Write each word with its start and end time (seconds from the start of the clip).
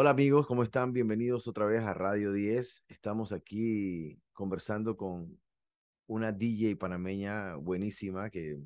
Hola 0.00 0.10
amigos, 0.10 0.46
¿cómo 0.46 0.62
están? 0.62 0.92
Bienvenidos 0.92 1.48
otra 1.48 1.66
vez 1.66 1.80
a 1.80 1.92
Radio 1.92 2.32
10. 2.32 2.84
Estamos 2.86 3.32
aquí 3.32 4.16
conversando 4.32 4.96
con 4.96 5.40
una 6.06 6.30
DJ 6.30 6.76
panameña 6.76 7.56
buenísima 7.56 8.30
que 8.30 8.60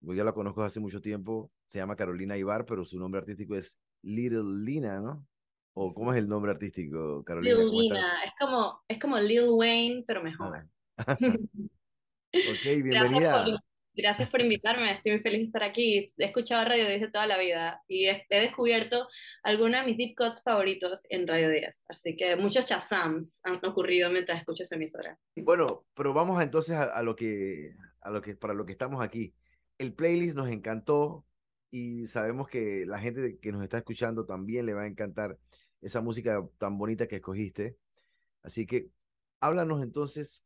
yo 0.00 0.12
ya 0.12 0.24
la 0.24 0.32
conozco 0.32 0.64
hace 0.64 0.80
mucho 0.80 1.00
tiempo. 1.00 1.52
Se 1.66 1.78
llama 1.78 1.94
Carolina 1.94 2.36
Ibar, 2.36 2.66
pero 2.66 2.84
su 2.84 2.98
nombre 2.98 3.20
artístico 3.20 3.54
es 3.54 3.78
Little 4.02 4.64
Lina, 4.64 4.98
¿no? 4.98 5.24
¿O 5.72 5.94
cómo 5.94 6.12
es 6.12 6.18
el 6.18 6.28
nombre 6.28 6.50
artístico, 6.50 7.22
Carolina? 7.22 7.54
Lil 7.54 7.70
Lina, 7.70 8.24
es 8.24 8.32
como, 8.40 8.80
es 8.88 8.98
como 8.98 9.18
Lil 9.20 9.50
Wayne, 9.50 10.02
pero 10.04 10.20
mejor. 10.20 10.66
Ah. 10.96 11.16
ok, 11.20 12.64
bienvenida. 12.82 13.44
Gracias 13.44 13.44
por 13.44 13.69
invitarme, 14.40 14.92
estoy 14.92 15.12
muy 15.12 15.20
feliz 15.20 15.40
de 15.40 15.46
estar 15.46 15.62
aquí. 15.62 16.06
He 16.18 16.24
escuchado 16.24 16.64
Radio 16.64 16.86
10 16.86 17.00
de 17.00 17.10
toda 17.10 17.26
la 17.26 17.38
vida 17.38 17.82
y 17.88 18.06
he, 18.06 18.26
descubierto 18.28 19.06
algunos 19.42 19.80
de 19.80 19.86
mis 19.86 19.96
deep 19.96 20.14
cuts 20.16 20.42
favoritos 20.42 21.00
en 21.08 21.26
Radio 21.26 21.50
10. 21.50 21.84
Así 21.88 22.16
que 22.16 22.36
muchos 22.36 22.66
chasams 22.66 23.40
han 23.42 23.64
ocurrido 23.64 24.10
mientras 24.10 24.38
escucho 24.38 24.62
esa 24.62 24.76
emisora. 24.76 25.18
Bueno, 25.36 25.84
pero 25.94 26.12
vamos 26.12 26.42
entonces 26.42 26.76
a, 26.76 27.02
lo 27.02 27.16
que, 27.16 27.74
a 28.00 28.10
lo 28.10 28.20
que, 28.22 28.36
para 28.36 28.54
lo 28.54 28.64
que 28.66 28.72
estamos 28.72 29.02
aquí. 29.02 29.34
El 29.78 29.94
playlist 29.94 30.36
nos 30.36 30.48
encantó 30.48 31.24
y 31.70 32.06
sabemos 32.06 32.48
que 32.48 32.84
la 32.86 32.98
gente 32.98 33.38
que 33.40 33.52
nos 33.52 33.62
está 33.62 33.78
escuchando 33.78 34.26
también 34.26 34.66
le 34.66 34.74
va 34.74 34.82
a 34.82 34.86
encantar 34.86 35.38
esa 35.80 36.00
música 36.00 36.44
tan 36.58 36.78
bonita 36.78 37.06
que 37.06 37.16
escogiste. 37.16 37.76
Así 38.42 38.66
que 38.66 38.90
háblanos 39.40 39.82
entonces 39.82 40.44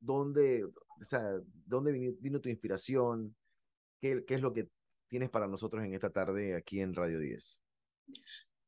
dónde, 0.00 0.66
o 1.00 1.04
sea, 1.04 1.22
dónde 1.64 2.16
vino, 2.20 2.40
tu 2.40 2.48
inspiración, 2.48 3.34
¿Qué, 4.00 4.24
es 4.28 4.40
lo 4.40 4.52
que 4.52 4.68
tienes 5.08 5.30
para 5.30 5.46
nosotros 5.46 5.84
en 5.84 5.94
esta 5.94 6.10
tarde 6.10 6.54
aquí 6.54 6.80
en 6.80 6.94
Radio 6.94 7.18
10. 7.18 7.62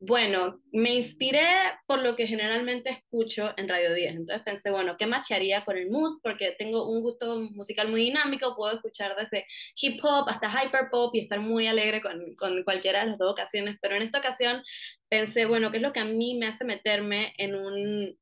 Bueno, 0.00 0.60
me 0.72 0.95
inspiré 0.95 1.45
por 1.86 2.00
lo 2.00 2.14
que 2.14 2.28
generalmente 2.28 2.91
escucho 2.91 3.52
en 3.56 3.69
Radio 3.69 3.92
10. 3.95 4.14
Entonces 4.14 4.45
pensé, 4.45 4.70
bueno, 4.70 4.97
¿qué 4.97 5.06
macharía 5.06 5.64
con 5.64 5.77
el 5.77 5.91
mood? 5.91 6.20
Porque 6.22 6.55
tengo 6.56 6.89
un 6.89 7.02
gusto 7.02 7.36
musical 7.36 7.89
muy 7.89 8.02
dinámico, 8.02 8.55
puedo 8.55 8.77
escuchar 8.77 9.17
desde 9.17 9.47
hip 9.74 9.98
hop 10.05 10.28
hasta 10.28 10.48
hyper 10.48 10.89
pop 10.91 11.12
y 11.14 11.20
estar 11.20 11.41
muy 11.41 11.67
alegre 11.67 12.00
con, 12.00 12.36
con 12.36 12.62
cualquiera 12.62 13.00
de 13.00 13.06
las 13.06 13.19
dos 13.19 13.33
ocasiones. 13.33 13.77
Pero 13.83 13.97
en 13.97 14.02
esta 14.02 14.20
ocasión 14.20 14.62
pensé, 15.08 15.47
bueno, 15.47 15.72
¿qué 15.72 15.78
es 15.78 15.83
lo 15.83 15.92
que 15.92 16.00
a 16.00 16.05
mí 16.05 16.39
me 16.39 16.47
hace 16.47 16.64
meterme 16.64 17.34
en 17.36 17.56
un, 17.56 18.17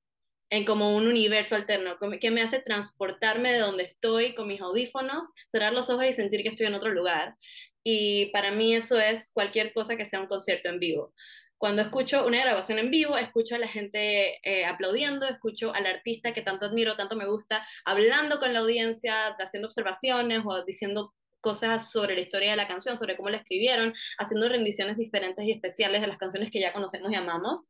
en 0.51 0.65
como 0.65 0.95
un 0.95 1.09
universo 1.09 1.57
alterno, 1.57 1.97
que 2.21 2.31
me 2.31 2.43
hace 2.43 2.61
transportarme 2.61 3.53
de 3.53 3.59
donde 3.59 3.85
estoy 3.85 4.35
con 4.35 4.47
mis 4.47 4.61
audífonos, 4.61 5.27
cerrar 5.51 5.73
los 5.73 5.91
ojos 5.91 6.07
y 6.07 6.13
sentir 6.13 6.43
que 6.43 6.51
estoy 6.51 6.67
en 6.67 6.75
otro 6.75 6.91
lugar. 6.91 7.37
Y 7.83 8.27
para 8.27 8.51
mí 8.51 8.75
eso 8.75 8.99
es 8.99 9.33
cualquier 9.33 9.73
cosa 9.73 9.97
que 9.97 10.07
sea 10.07 10.21
un 10.21 10.27
concierto 10.27 10.69
en 10.69 10.79
vivo. 10.79 11.13
Cuando 11.59 11.83
escucho 11.83 12.27
una 12.27 12.41
grabación 12.41 12.79
en 12.79 12.91
vivo, 12.91 13.17
escucho 13.17 13.55
a 13.55 13.59
la 13.59 13.69
gente 13.69 14.39
eh, 14.43 14.67
aplaudiendo, 14.67 15.27
escucho 15.27 15.75
al 15.75 15.87
artista 15.87 16.35
que 16.35 16.43
tanto 16.43 16.67
admiro, 16.67 16.97
tanto 16.97 17.17
me 17.17 17.27
gusta, 17.27 17.67
hablando 17.85 18.39
con 18.39 18.53
la 18.53 18.61
audiencia, 18.61 19.29
haciendo 19.39 19.69
observaciones 19.69 20.43
o 20.45 20.65
diciendo 20.65 21.15
cosas 21.41 21.91
sobre 21.91 22.15
la 22.15 22.21
historia 22.21 22.51
de 22.51 22.57
la 22.57 22.69
canción, 22.69 22.99
sobre 22.99 23.17
cómo 23.17 23.31
la 23.31 23.39
escribieron, 23.39 23.95
haciendo 24.19 24.49
rendiciones 24.49 24.97
diferentes 24.97 25.45
y 25.47 25.53
especiales 25.53 26.01
de 26.03 26.09
las 26.09 26.19
canciones 26.19 26.51
que 26.51 26.61
ya 26.61 26.73
conocemos 26.73 27.11
y 27.11 27.15
amamos 27.15 27.63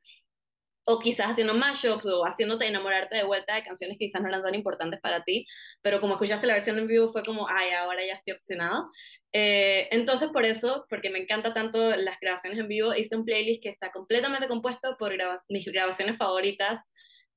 o 0.89 1.01
quizás 1.01 1.27
haciendo 1.33 1.53
mashups 1.53 2.07
o 2.07 2.25
haciéndote 2.25 2.67
enamorarte 2.67 3.17
de 3.17 3.25
vuelta 3.25 3.57
de 3.57 3.65
canciones 3.65 3.99
que 3.99 4.07
quizás 4.07 4.23
no 4.23 4.29
eran 4.29 4.43
tan 4.43 4.55
importantes 4.55 5.01
para 5.01 5.25
ti, 5.25 5.45
pero 5.83 6.01
como 6.01 6.15
escuchaste 6.15 6.47
la 6.47 6.55
versión 6.55 6.79
en 6.79 6.87
vivo 6.87 7.11
fue 7.11 7.25
como, 7.25 7.49
ay, 7.49 7.73
ahora 7.73 8.07
ya 8.07 8.15
estoy 8.15 8.35
opcionado. 8.35 8.91
Eh, 9.33 9.89
entonces 9.91 10.29
por 10.29 10.45
eso, 10.47 10.87
porque 10.89 11.11
me 11.11 11.19
encanta 11.19 11.53
tanto 11.53 11.91
las 11.97 12.21
grabaciones 12.21 12.59
en 12.61 12.69
vivo, 12.69 12.95
hice 12.95 13.17
un 13.17 13.25
playlist 13.25 13.65
que 13.65 13.69
está 13.71 13.91
completamente 13.91 14.47
compuesto 14.47 14.97
por 14.97 15.13
mis 15.49 15.67
grabaciones 15.67 16.17
favoritas 16.19 16.81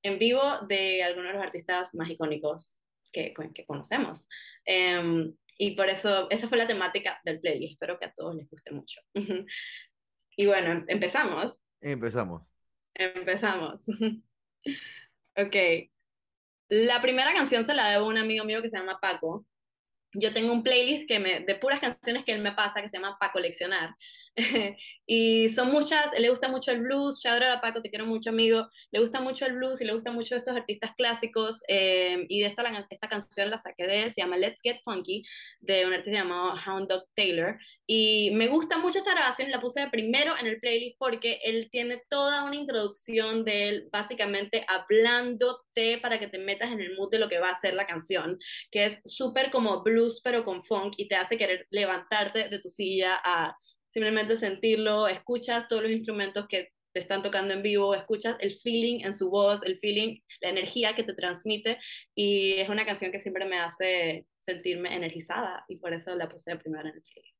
en 0.03 0.19
vivo 0.19 0.43
de 0.67 1.03
algunos 1.03 1.31
de 1.31 1.37
los 1.37 1.43
artistas 1.43 1.89
más 1.95 2.07
icónicos 2.07 2.75
que, 3.11 3.33
que 3.55 3.65
conocemos. 3.65 4.27
Em, 4.63 5.33
y 5.57 5.71
por 5.71 5.89
eso, 5.89 6.29
esa 6.29 6.47
fue 6.47 6.59
la 6.59 6.67
temática 6.67 7.19
del 7.25 7.39
playlist. 7.39 7.73
Espero 7.73 7.97
que 7.97 8.05
a 8.05 8.13
todos 8.13 8.35
les 8.35 8.47
guste 8.47 8.71
mucho. 8.71 9.01
y 10.37 10.45
bueno, 10.45 10.85
empezamos. 10.87 11.59
Empezamos. 11.81 12.58
Empezamos. 12.99 13.81
ok. 15.37 15.55
La 16.67 17.01
primera 17.01 17.33
canción 17.33 17.63
se 17.65 17.73
la 17.73 17.87
debo 17.87 18.05
a 18.05 18.09
un 18.09 18.17
amigo 18.17 18.43
mío 18.43 18.61
que 18.61 18.69
se 18.69 18.77
llama 18.77 18.99
Paco. 19.01 19.45
Yo 20.13 20.33
tengo 20.33 20.51
un 20.51 20.63
playlist 20.63 21.07
que 21.07 21.19
me, 21.19 21.39
de 21.39 21.55
puras 21.55 21.79
canciones 21.79 22.25
que 22.25 22.33
él 22.33 22.41
me 22.41 22.51
pasa 22.51 22.81
que 22.81 22.89
se 22.89 22.97
llama 22.97 23.17
Pa 23.19 23.31
Coleccionar. 23.31 23.95
y 25.05 25.49
son 25.49 25.71
muchas, 25.71 26.07
le 26.17 26.29
gusta 26.29 26.47
mucho 26.47 26.71
el 26.71 26.81
blues, 26.81 27.19
Chabra 27.19 27.59
Paco, 27.61 27.81
te 27.81 27.89
quiero 27.89 28.05
mucho 28.05 28.29
amigo, 28.29 28.67
le 28.91 28.99
gusta 28.99 29.19
mucho 29.19 29.45
el 29.45 29.53
blues 29.53 29.81
y 29.81 29.85
le 29.85 29.93
gusta 29.93 30.11
mucho 30.11 30.35
estos 30.35 30.55
artistas 30.55 30.91
clásicos 30.95 31.61
eh, 31.67 32.25
y 32.29 32.41
de 32.41 32.47
esta, 32.47 32.63
esta 32.89 33.09
canción 33.09 33.49
la 33.49 33.59
saqué 33.59 33.87
de 33.87 34.03
él, 34.03 34.13
se 34.13 34.21
llama 34.21 34.37
Let's 34.37 34.61
Get 34.61 34.81
Funky, 34.83 35.23
de 35.59 35.85
un 35.85 35.93
artista 35.93 36.19
llamado 36.19 36.55
Hound 36.65 36.87
Dog 36.89 37.05
Taylor 37.15 37.57
y 37.87 38.31
me 38.31 38.47
gusta 38.47 38.77
mucho 38.77 38.99
esta 38.99 39.11
grabación, 39.11 39.51
la 39.51 39.59
puse 39.59 39.81
de 39.81 39.89
primero 39.89 40.37
en 40.37 40.47
el 40.47 40.59
playlist 40.59 40.97
porque 40.99 41.39
él 41.43 41.69
tiene 41.71 42.03
toda 42.09 42.43
una 42.43 42.55
introducción 42.55 43.43
de 43.43 43.69
él 43.69 43.89
básicamente 43.91 44.65
hablándote 44.67 45.97
para 46.01 46.19
que 46.19 46.27
te 46.27 46.37
metas 46.37 46.71
en 46.71 46.79
el 46.81 46.95
mood 46.95 47.09
de 47.09 47.19
lo 47.19 47.29
que 47.29 47.39
va 47.39 47.49
a 47.49 47.59
ser 47.59 47.73
la 47.73 47.87
canción, 47.87 48.37
que 48.71 48.85
es 48.85 48.99
súper 49.05 49.51
como 49.51 49.81
blues 49.83 50.21
pero 50.23 50.45
con 50.45 50.63
funk 50.63 50.93
y 50.97 51.07
te 51.07 51.15
hace 51.15 51.37
querer 51.37 51.67
levantarte 51.71 52.49
de 52.49 52.59
tu 52.59 52.69
silla 52.69 53.19
a 53.23 53.55
simplemente 53.93 54.37
sentirlo, 54.37 55.07
escuchas 55.07 55.67
todos 55.67 55.83
los 55.83 55.91
instrumentos 55.91 56.47
que 56.47 56.71
te 56.93 56.99
están 57.01 57.21
tocando 57.21 57.53
en 57.53 57.61
vivo, 57.61 57.93
escuchas 57.93 58.35
el 58.39 58.59
feeling 58.59 59.01
en 59.03 59.13
su 59.13 59.29
voz, 59.29 59.61
el 59.63 59.79
feeling, 59.79 60.19
la 60.41 60.49
energía 60.49 60.95
que 60.95 61.03
te 61.03 61.13
transmite 61.13 61.77
y 62.15 62.53
es 62.53 62.69
una 62.69 62.85
canción 62.85 63.11
que 63.11 63.19
siempre 63.19 63.45
me 63.45 63.59
hace 63.59 64.25
sentirme 64.45 64.95
energizada 64.95 65.65
y 65.67 65.77
por 65.77 65.93
eso 65.93 66.15
la 66.15 66.27
puse 66.27 66.51
de 66.51 66.57
primera 66.57 66.89
en 66.89 66.95
el 66.95 67.03
playlist. 67.03 67.35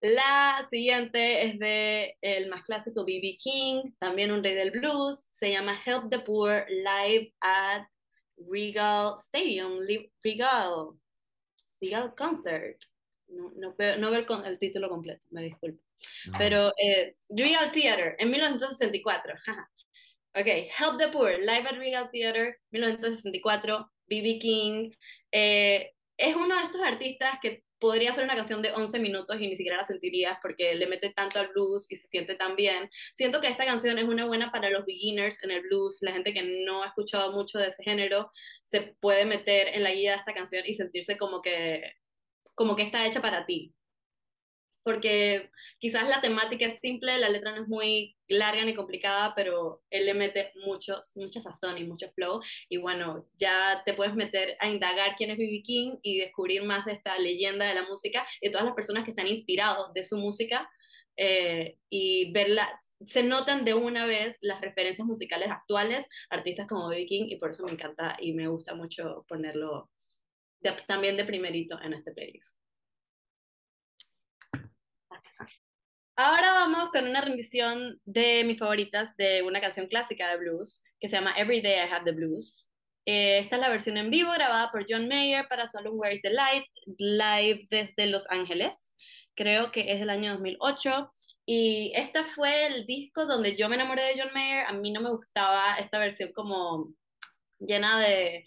La 0.00 0.66
siguiente 0.68 1.46
es 1.46 1.58
de 1.58 2.18
el 2.20 2.50
más 2.50 2.62
clásico 2.64 3.06
B.B. 3.06 3.38
King, 3.40 3.92
también 3.98 4.32
un 4.32 4.44
rey 4.44 4.54
del 4.54 4.70
blues, 4.70 5.26
se 5.30 5.50
llama 5.50 5.80
Help 5.86 6.10
the 6.10 6.18
Poor 6.18 6.66
Live 6.68 7.32
at 7.40 7.86
Regal 8.36 9.16
Stadium, 9.20 9.78
Regal, 10.22 10.98
Regal 11.80 12.14
Concert 12.16 12.76
no, 13.34 13.52
no, 13.56 13.74
no 13.98 14.10
ver 14.10 14.26
con 14.26 14.44
el 14.44 14.58
título 14.58 14.88
completo, 14.88 15.22
me 15.30 15.42
disculpo. 15.42 15.82
Pero 16.38 16.72
eh, 16.78 17.16
Real 17.28 17.70
Theater, 17.72 18.16
en 18.18 18.30
1964. 18.30 19.34
ok, 20.34 20.46
Help 20.46 20.98
the 20.98 21.08
Poor, 21.08 21.38
Live 21.38 21.68
at 21.68 21.78
Real 21.78 22.10
Theater, 22.10 22.58
1964, 22.70 23.90
B.B. 24.06 24.38
King. 24.38 24.90
Eh, 25.32 25.92
es 26.16 26.36
uno 26.36 26.56
de 26.56 26.62
estos 26.64 26.80
artistas 26.80 27.38
que 27.42 27.64
podría 27.84 28.12
hacer 28.12 28.24
una 28.24 28.36
canción 28.36 28.62
de 28.62 28.72
11 28.72 28.98
minutos 28.98 29.38
y 29.38 29.46
ni 29.46 29.56
siquiera 29.56 29.76
la 29.76 29.84
sentirías 29.84 30.38
porque 30.40 30.74
le 30.74 30.86
mete 30.86 31.10
tanto 31.10 31.38
al 31.38 31.48
blues 31.48 31.90
y 31.90 31.96
se 31.96 32.08
siente 32.08 32.34
tan 32.34 32.56
bien. 32.56 32.88
Siento 33.14 33.40
que 33.42 33.48
esta 33.48 33.66
canción 33.66 33.98
es 33.98 34.04
una 34.04 34.24
buena 34.24 34.50
para 34.50 34.70
los 34.70 34.86
beginners 34.86 35.42
en 35.44 35.50
el 35.50 35.60
blues, 35.60 35.98
la 36.00 36.12
gente 36.12 36.32
que 36.32 36.64
no 36.64 36.82
ha 36.82 36.86
escuchado 36.86 37.32
mucho 37.32 37.58
de 37.58 37.68
ese 37.68 37.82
género 37.82 38.30
se 38.64 38.96
puede 39.00 39.26
meter 39.26 39.68
en 39.68 39.82
la 39.82 39.90
guía 39.90 40.12
de 40.12 40.18
esta 40.18 40.32
canción 40.32 40.62
y 40.66 40.74
sentirse 40.74 41.18
como 41.18 41.42
que 41.42 41.92
como 42.54 42.76
que 42.76 42.82
está 42.82 43.06
hecha 43.06 43.20
para 43.20 43.46
ti. 43.46 43.74
Porque 44.82 45.48
quizás 45.78 46.06
la 46.08 46.20
temática 46.20 46.66
es 46.66 46.78
simple, 46.80 47.18
la 47.18 47.30
letra 47.30 47.52
no 47.52 47.62
es 47.62 47.68
muy 47.68 48.16
larga 48.28 48.64
ni 48.64 48.74
complicada, 48.74 49.34
pero 49.34 49.82
él 49.90 50.04
le 50.04 50.14
mete 50.14 50.52
mucho, 50.64 51.02
mucha 51.14 51.40
sazón 51.40 51.78
y 51.78 51.84
mucho 51.84 52.10
flow. 52.12 52.40
Y 52.68 52.76
bueno, 52.76 53.26
ya 53.38 53.82
te 53.84 53.94
puedes 53.94 54.14
meter 54.14 54.56
a 54.60 54.68
indagar 54.68 55.14
quién 55.16 55.30
es 55.30 55.38
B.B. 55.38 55.62
King 55.62 55.96
y 56.02 56.18
descubrir 56.18 56.62
más 56.64 56.84
de 56.84 56.92
esta 56.92 57.18
leyenda 57.18 57.64
de 57.66 57.74
la 57.74 57.88
música 57.88 58.26
y 58.42 58.50
todas 58.50 58.66
las 58.66 58.74
personas 58.74 59.04
que 59.04 59.12
se 59.12 59.22
han 59.22 59.28
inspirado 59.28 59.90
de 59.94 60.04
su 60.04 60.18
música 60.18 60.68
eh, 61.16 61.78
y 61.88 62.30
verla. 62.32 62.78
Se 63.06 63.22
notan 63.22 63.64
de 63.64 63.74
una 63.74 64.06
vez 64.06 64.36
las 64.40 64.60
referencias 64.60 65.06
musicales 65.06 65.50
actuales, 65.50 66.06
artistas 66.30 66.66
como 66.68 66.88
B.B. 66.88 67.06
King, 67.06 67.26
y 67.28 67.36
por 67.36 67.50
eso 67.50 67.64
me 67.64 67.72
encanta 67.72 68.16
y 68.20 68.34
me 68.34 68.48
gusta 68.48 68.74
mucho 68.74 69.24
ponerlo 69.28 69.90
también 70.86 71.16
de 71.16 71.24
primerito 71.24 71.80
en 71.80 71.94
este 71.94 72.12
playlist. 72.12 72.48
Ahora 76.16 76.52
vamos 76.52 76.90
con 76.90 77.08
una 77.08 77.20
rendición 77.20 78.00
de 78.04 78.44
mis 78.44 78.58
favoritas 78.58 79.16
de 79.16 79.42
una 79.42 79.60
canción 79.60 79.88
clásica 79.88 80.30
de 80.30 80.36
blues 80.36 80.84
que 81.00 81.08
se 81.08 81.16
llama 81.16 81.34
Every 81.36 81.60
Day 81.60 81.74
I 81.74 81.92
Have 81.92 82.04
the 82.04 82.12
Blues. 82.12 82.70
Eh, 83.04 83.38
esta 83.38 83.56
es 83.56 83.60
la 83.60 83.68
versión 83.68 83.96
en 83.96 84.10
vivo 84.10 84.30
grabada 84.30 84.70
por 84.70 84.86
John 84.88 85.08
Mayer 85.08 85.46
para 85.48 85.68
su 85.68 85.76
álbum 85.76 85.98
Where's 85.98 86.22
the 86.22 86.30
Light, 86.30 86.64
live 86.98 87.66
desde 87.68 88.06
Los 88.06 88.30
Ángeles. 88.30 88.94
Creo 89.34 89.72
que 89.72 89.92
es 89.92 89.98
del 89.98 90.10
año 90.10 90.32
2008. 90.32 91.12
Y 91.46 91.92
este 91.96 92.22
fue 92.24 92.66
el 92.66 92.86
disco 92.86 93.26
donde 93.26 93.56
yo 93.56 93.68
me 93.68 93.74
enamoré 93.74 94.02
de 94.04 94.22
John 94.22 94.32
Mayer. 94.32 94.66
A 94.66 94.72
mí 94.72 94.92
no 94.92 95.00
me 95.00 95.10
gustaba 95.10 95.76
esta 95.78 95.98
versión 95.98 96.32
como 96.32 96.94
llena 97.58 98.00
de 98.00 98.44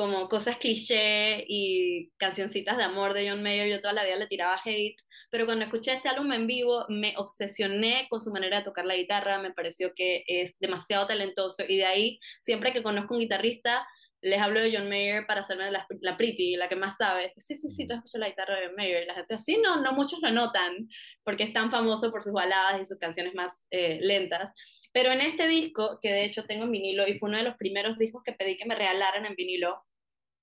como 0.00 0.30
cosas 0.30 0.56
cliché 0.56 1.44
y 1.46 2.10
cancioncitas 2.16 2.78
de 2.78 2.84
amor 2.84 3.12
de 3.12 3.28
John 3.28 3.42
Mayer, 3.42 3.68
yo 3.68 3.82
toda 3.82 3.92
la 3.92 4.02
vida 4.02 4.16
le 4.16 4.28
tiraba 4.28 4.58
hate, 4.64 4.96
pero 5.30 5.44
cuando 5.44 5.66
escuché 5.66 5.92
este 5.92 6.08
álbum 6.08 6.32
en 6.32 6.46
vivo 6.46 6.86
me 6.88 7.12
obsesioné 7.18 8.06
con 8.08 8.18
su 8.18 8.30
manera 8.30 8.56
de 8.56 8.64
tocar 8.64 8.86
la 8.86 8.96
guitarra, 8.96 9.42
me 9.42 9.52
pareció 9.52 9.92
que 9.94 10.24
es 10.26 10.58
demasiado 10.58 11.06
talentoso 11.06 11.64
y 11.68 11.76
de 11.76 11.84
ahí, 11.84 12.18
siempre 12.40 12.72
que 12.72 12.82
conozco 12.82 13.12
un 13.12 13.20
guitarrista, 13.20 13.86
les 14.22 14.40
hablo 14.40 14.62
de 14.62 14.74
John 14.74 14.88
Mayer 14.88 15.26
para 15.26 15.42
hacerme 15.42 15.70
la, 15.70 15.86
la 16.00 16.16
pretty, 16.16 16.56
la 16.56 16.68
que 16.68 16.76
más 16.76 16.96
sabe. 16.96 17.34
Sí, 17.36 17.54
sí, 17.54 17.68
sí, 17.68 17.86
tú 17.86 17.92
escuchas 17.92 18.20
la 18.20 18.28
guitarra 18.28 18.58
de 18.58 18.66
John 18.68 18.76
Mayer. 18.76 19.02
Y 19.02 19.06
la 19.06 19.14
gente 19.14 19.34
así, 19.34 19.58
no, 19.58 19.80
no 19.80 19.92
muchos 19.92 20.20
lo 20.20 20.30
notan, 20.30 20.88
porque 21.24 21.44
es 21.44 21.52
tan 21.52 21.70
famoso 21.70 22.10
por 22.10 22.22
sus 22.22 22.32
baladas 22.32 22.80
y 22.80 22.84
sus 22.86 22.98
canciones 22.98 23.34
más 23.34 23.64
eh, 23.70 23.98
lentas. 24.02 24.52
Pero 24.92 25.10
en 25.10 25.20
este 25.20 25.48
disco, 25.48 25.98
que 26.02 26.10
de 26.10 26.24
hecho 26.24 26.44
tengo 26.44 26.64
en 26.64 26.72
vinilo, 26.72 27.06
y 27.06 27.18
fue 27.18 27.28
uno 27.28 27.38
de 27.38 27.44
los 27.44 27.56
primeros 27.56 27.96
discos 27.96 28.22
que 28.22 28.32
pedí 28.32 28.58
que 28.58 28.66
me 28.66 28.74
regalaran 28.74 29.24
en 29.24 29.36
vinilo, 29.36 29.78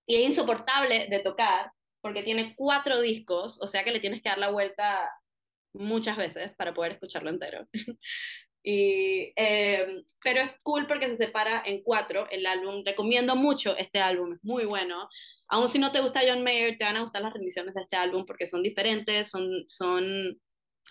y 0.08 0.16
es 0.16 0.26
insoportable 0.26 1.08
de 1.10 1.20
tocar, 1.20 1.72
porque 2.02 2.24
tiene 2.24 2.56
cuatro 2.56 3.02
discos, 3.02 3.62
o 3.62 3.68
sea 3.68 3.84
que 3.84 3.92
le 3.92 4.00
tienes 4.00 4.24
que 4.24 4.30
dar 4.30 4.38
la 4.40 4.50
vuelta 4.50 5.12
muchas 5.74 6.18
veces 6.18 6.56
para 6.56 6.74
poder 6.74 6.94
escucharlo 6.94 7.30
entero. 7.30 7.68
Y, 8.70 9.32
eh, 9.38 10.04
pero 10.22 10.42
es 10.42 10.52
cool 10.62 10.88
porque 10.88 11.08
se 11.08 11.16
separa 11.16 11.64
en 11.66 11.82
cuatro 11.84 12.28
el 12.30 12.46
álbum. 12.46 12.84
Recomiendo 12.86 13.34
mucho 13.34 13.78
este 13.78 14.00
álbum, 14.00 14.34
es 14.34 14.44
muy 14.44 14.66
bueno. 14.66 15.08
Aún 15.48 15.70
si 15.70 15.80
no 15.80 15.94
te 15.94 16.02
gusta 16.02 16.20
John 16.28 16.44
Mayer, 16.44 16.78
te 16.78 16.84
van 16.84 16.98
a 16.98 17.02
gustar 17.02 17.22
las 17.22 17.32
rendiciones 17.32 17.74
de 17.76 17.84
este 17.84 17.96
álbum 17.96 18.26
porque 18.26 18.46
son 18.46 18.64
diferentes, 18.64 19.30
son, 19.30 19.64
son, 19.68 20.38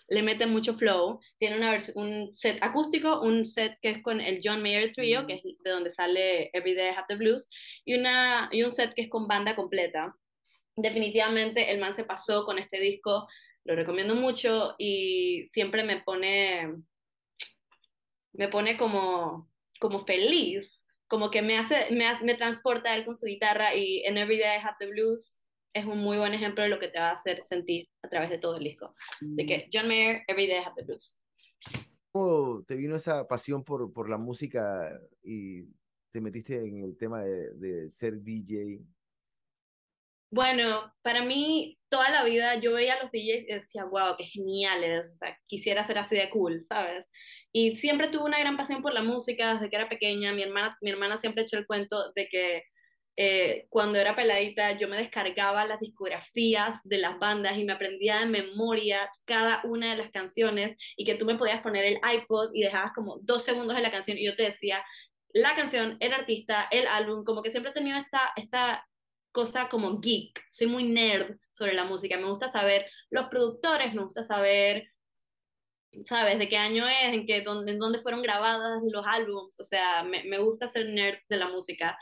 le 0.08 0.22
meten 0.22 0.50
mucho 0.50 0.74
flow. 0.74 1.20
Tiene 1.38 1.56
una 1.56 1.78
un 1.94 2.32
set 2.32 2.58
acústico, 2.62 3.20
un 3.20 3.44
set 3.44 3.78
que 3.80 3.90
es 3.90 4.02
con 4.02 4.20
el 4.20 4.40
John 4.42 4.62
Mayer 4.62 4.92
Trio, 4.92 5.26
que 5.26 5.34
es 5.34 5.42
de 5.42 5.70
donde 5.70 5.90
sale 5.90 6.50
Everyday 6.52 6.90
I 6.90 6.94
Have 6.96 7.06
the 7.08 7.16
Blues, 7.16 7.48
y, 7.84 7.94
una, 7.94 8.48
y 8.52 8.62
un 8.62 8.72
set 8.72 8.94
que 8.94 9.02
es 9.02 9.10
con 9.10 9.26
banda 9.26 9.56
completa. 9.56 10.14
Definitivamente 10.76 11.70
el 11.70 11.80
man 11.80 11.94
se 11.94 12.04
pasó 12.04 12.44
con 12.44 12.58
este 12.58 12.80
disco, 12.80 13.26
lo 13.64 13.74
recomiendo 13.74 14.14
mucho 14.14 14.74
y 14.78 15.46
siempre 15.48 15.82
me 15.82 16.00
pone 16.00 16.74
me 18.36 18.48
pone 18.48 18.76
como, 18.76 19.50
como 19.80 20.04
feliz, 20.04 20.84
como 21.08 21.30
que 21.30 21.42
me 21.42 21.58
hace, 21.58 21.90
me, 21.90 22.06
me 22.22 22.34
transporta 22.34 22.94
él 22.94 23.04
con 23.04 23.16
su 23.16 23.26
guitarra 23.26 23.74
y 23.74 24.04
en 24.04 24.18
Every 24.18 24.38
Day 24.38 24.58
I 24.58 24.62
Have 24.62 24.76
the 24.78 24.86
Blues 24.86 25.40
es 25.72 25.84
un 25.84 25.98
muy 25.98 26.16
buen 26.16 26.34
ejemplo 26.34 26.62
de 26.62 26.70
lo 26.70 26.78
que 26.78 26.88
te 26.88 26.98
va 26.98 27.10
a 27.10 27.14
hacer 27.14 27.44
sentir 27.44 27.88
a 28.02 28.08
través 28.08 28.30
de 28.30 28.38
todo 28.38 28.56
el 28.56 28.64
disco. 28.64 28.94
Así 29.20 29.46
que 29.46 29.68
John 29.72 29.88
Mayer, 29.88 30.22
Every 30.26 30.46
Day 30.46 30.60
I 30.60 30.64
Have 30.64 30.74
the 30.76 30.84
Blues. 30.84 31.20
¿Cómo 32.12 32.64
te 32.66 32.76
vino 32.76 32.96
esa 32.96 33.26
pasión 33.28 33.62
por, 33.62 33.92
por 33.92 34.08
la 34.08 34.16
música 34.16 34.90
y 35.22 35.64
te 36.12 36.20
metiste 36.20 36.64
en 36.64 36.82
el 36.82 36.96
tema 36.96 37.22
de, 37.22 37.50
de 37.54 37.90
ser 37.90 38.22
DJ? 38.22 38.80
Bueno, 40.30 40.92
para 41.02 41.24
mí 41.24 41.78
toda 41.88 42.10
la 42.10 42.24
vida 42.24 42.56
yo 42.56 42.72
veía 42.72 42.94
a 42.94 43.02
los 43.02 43.12
DJs 43.12 43.44
y 43.48 43.52
decía, 43.54 43.84
wow, 43.84 44.16
qué 44.18 44.24
geniales, 44.24 45.12
o 45.14 45.16
sea, 45.16 45.38
quisiera 45.46 45.84
ser 45.84 45.98
así 45.98 46.16
de 46.16 46.30
cool, 46.30 46.64
¿sabes? 46.64 47.06
Y 47.52 47.76
siempre 47.76 48.08
tuve 48.08 48.24
una 48.24 48.40
gran 48.40 48.56
pasión 48.56 48.82
por 48.82 48.92
la 48.92 49.02
música 49.02 49.54
desde 49.54 49.70
que 49.70 49.76
era 49.76 49.88
pequeña. 49.88 50.32
Mi 50.32 50.42
hermana, 50.42 50.76
mi 50.80 50.90
hermana 50.90 51.16
siempre 51.16 51.44
echó 51.44 51.56
el 51.56 51.66
cuento 51.66 52.12
de 52.14 52.28
que 52.28 52.64
eh, 53.18 53.66
cuando 53.70 53.98
era 53.98 54.14
peladita 54.14 54.72
yo 54.72 54.88
me 54.88 54.98
descargaba 54.98 55.64
las 55.64 55.80
discografías 55.80 56.80
de 56.84 56.98
las 56.98 57.18
bandas 57.18 57.56
y 57.56 57.64
me 57.64 57.72
aprendía 57.72 58.20
de 58.20 58.26
memoria 58.26 59.10
cada 59.24 59.62
una 59.64 59.90
de 59.90 59.96
las 59.96 60.10
canciones 60.10 60.76
y 60.98 61.04
que 61.04 61.14
tú 61.14 61.24
me 61.24 61.36
podías 61.36 61.62
poner 61.62 61.84
el 61.86 61.98
iPod 62.14 62.50
y 62.52 62.62
dejabas 62.62 62.92
como 62.92 63.18
dos 63.22 63.42
segundos 63.42 63.74
de 63.74 63.82
la 63.82 63.90
canción 63.90 64.18
y 64.18 64.26
yo 64.26 64.36
te 64.36 64.42
decía 64.42 64.84
la 65.32 65.54
canción, 65.54 65.96
el 66.00 66.12
artista, 66.14 66.68
el 66.70 66.86
álbum, 66.86 67.24
como 67.24 67.42
que 67.42 67.50
siempre 67.50 67.70
he 67.70 67.74
tenido 67.74 67.98
esta, 67.98 68.32
esta 68.36 68.86
cosa 69.32 69.68
como 69.68 70.00
geek, 70.00 70.42
soy 70.50 70.66
muy 70.66 70.84
nerd 70.84 71.36
sobre 71.52 71.74
la 71.74 71.84
música, 71.84 72.16
me 72.18 72.28
gusta 72.28 72.50
saber 72.50 72.86
los 73.10 73.28
productores, 73.28 73.94
me 73.94 74.02
gusta 74.02 74.24
saber 74.24 74.90
¿sabes? 76.04 76.38
¿De 76.38 76.48
qué 76.48 76.58
año 76.58 76.86
es? 76.86 77.14
¿En, 77.14 77.26
qué, 77.26 77.40
dónde, 77.40 77.72
en 77.72 77.78
dónde 77.78 78.00
fueron 78.00 78.22
grabadas 78.22 78.82
los 78.90 79.04
álbums? 79.06 79.58
O 79.58 79.64
sea, 79.64 80.02
me, 80.02 80.24
me 80.24 80.38
gusta 80.38 80.68
ser 80.68 80.86
nerd 80.88 81.18
de 81.28 81.36
la 81.36 81.48
música 81.48 81.96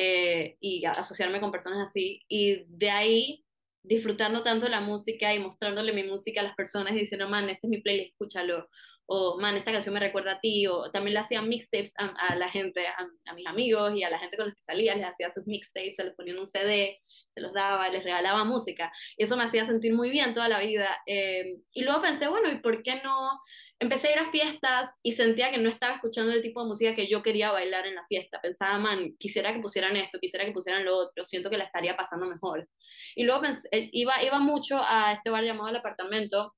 eh, 0.00 0.56
y 0.60 0.84
asociarme 0.84 1.40
con 1.40 1.50
personas 1.50 1.88
así. 1.88 2.22
Y 2.28 2.64
de 2.68 2.90
ahí, 2.90 3.44
disfrutando 3.82 4.44
tanto 4.44 4.68
la 4.68 4.80
música 4.80 5.34
y 5.34 5.40
mostrándole 5.40 5.92
mi 5.92 6.04
música 6.04 6.40
a 6.40 6.44
las 6.44 6.54
personas 6.54 6.92
y 6.92 7.00
diciendo, 7.00 7.28
man, 7.28 7.50
este 7.50 7.66
es 7.66 7.70
mi 7.70 7.80
playlist, 7.82 8.12
escúchalo. 8.12 8.68
O, 9.06 9.40
man, 9.40 9.56
esta 9.56 9.72
canción 9.72 9.94
me 9.94 10.00
recuerda 10.00 10.34
a 10.34 10.40
ti. 10.40 10.68
O 10.68 10.92
también 10.92 11.14
le 11.14 11.20
hacía 11.20 11.42
mixtapes 11.42 11.94
a, 11.96 12.36
la 12.36 12.48
gente, 12.48 12.86
a, 12.86 12.94
a, 13.26 13.34
mis 13.34 13.46
amigos 13.48 13.92
y 13.96 14.04
a 14.04 14.10
la 14.10 14.20
gente 14.20 14.36
con 14.36 14.46
los 14.46 14.54
que 14.54 14.62
salía, 14.62 14.94
les 14.94 15.04
hacía 15.04 15.32
sus 15.32 15.46
mixtapes, 15.48 15.96
se 15.96 16.04
les 16.04 16.14
ponían 16.14 16.38
un 16.38 16.46
CD 16.46 17.00
se 17.38 17.42
los 17.42 17.52
daba, 17.52 17.88
les 17.88 18.02
regalaba 18.02 18.44
música. 18.44 18.92
Y 19.16 19.24
eso 19.24 19.36
me 19.36 19.44
hacía 19.44 19.64
sentir 19.64 19.94
muy 19.94 20.10
bien 20.10 20.34
toda 20.34 20.48
la 20.48 20.58
vida. 20.58 20.88
Eh, 21.06 21.58
y 21.72 21.82
luego 21.82 22.02
pensé, 22.02 22.26
bueno, 22.28 22.50
¿y 22.50 22.56
por 22.56 22.82
qué 22.82 23.00
no? 23.04 23.40
Empecé 23.78 24.08
a 24.08 24.12
ir 24.12 24.18
a 24.18 24.30
fiestas 24.30 24.88
y 25.02 25.12
sentía 25.12 25.52
que 25.52 25.58
no 25.58 25.68
estaba 25.68 25.94
escuchando 25.94 26.32
el 26.32 26.42
tipo 26.42 26.60
de 26.60 26.68
música 26.68 26.94
que 26.94 27.08
yo 27.08 27.22
quería 27.22 27.52
bailar 27.52 27.86
en 27.86 27.94
la 27.94 28.04
fiesta. 28.06 28.40
Pensaba, 28.40 28.78
man, 28.78 29.14
quisiera 29.18 29.52
que 29.52 29.60
pusieran 29.60 29.96
esto, 29.96 30.18
quisiera 30.18 30.44
que 30.44 30.52
pusieran 30.52 30.84
lo 30.84 30.96
otro, 30.96 31.24
siento 31.24 31.48
que 31.48 31.58
la 31.58 31.64
estaría 31.64 31.96
pasando 31.96 32.26
mejor. 32.26 32.68
Y 33.14 33.24
luego 33.24 33.42
pensé, 33.42 33.68
eh, 33.70 33.88
iba, 33.92 34.22
iba 34.22 34.38
mucho 34.40 34.78
a 34.82 35.12
este 35.12 35.30
bar 35.30 35.44
llamado 35.44 35.68
El 35.68 35.76
Apartamento, 35.76 36.54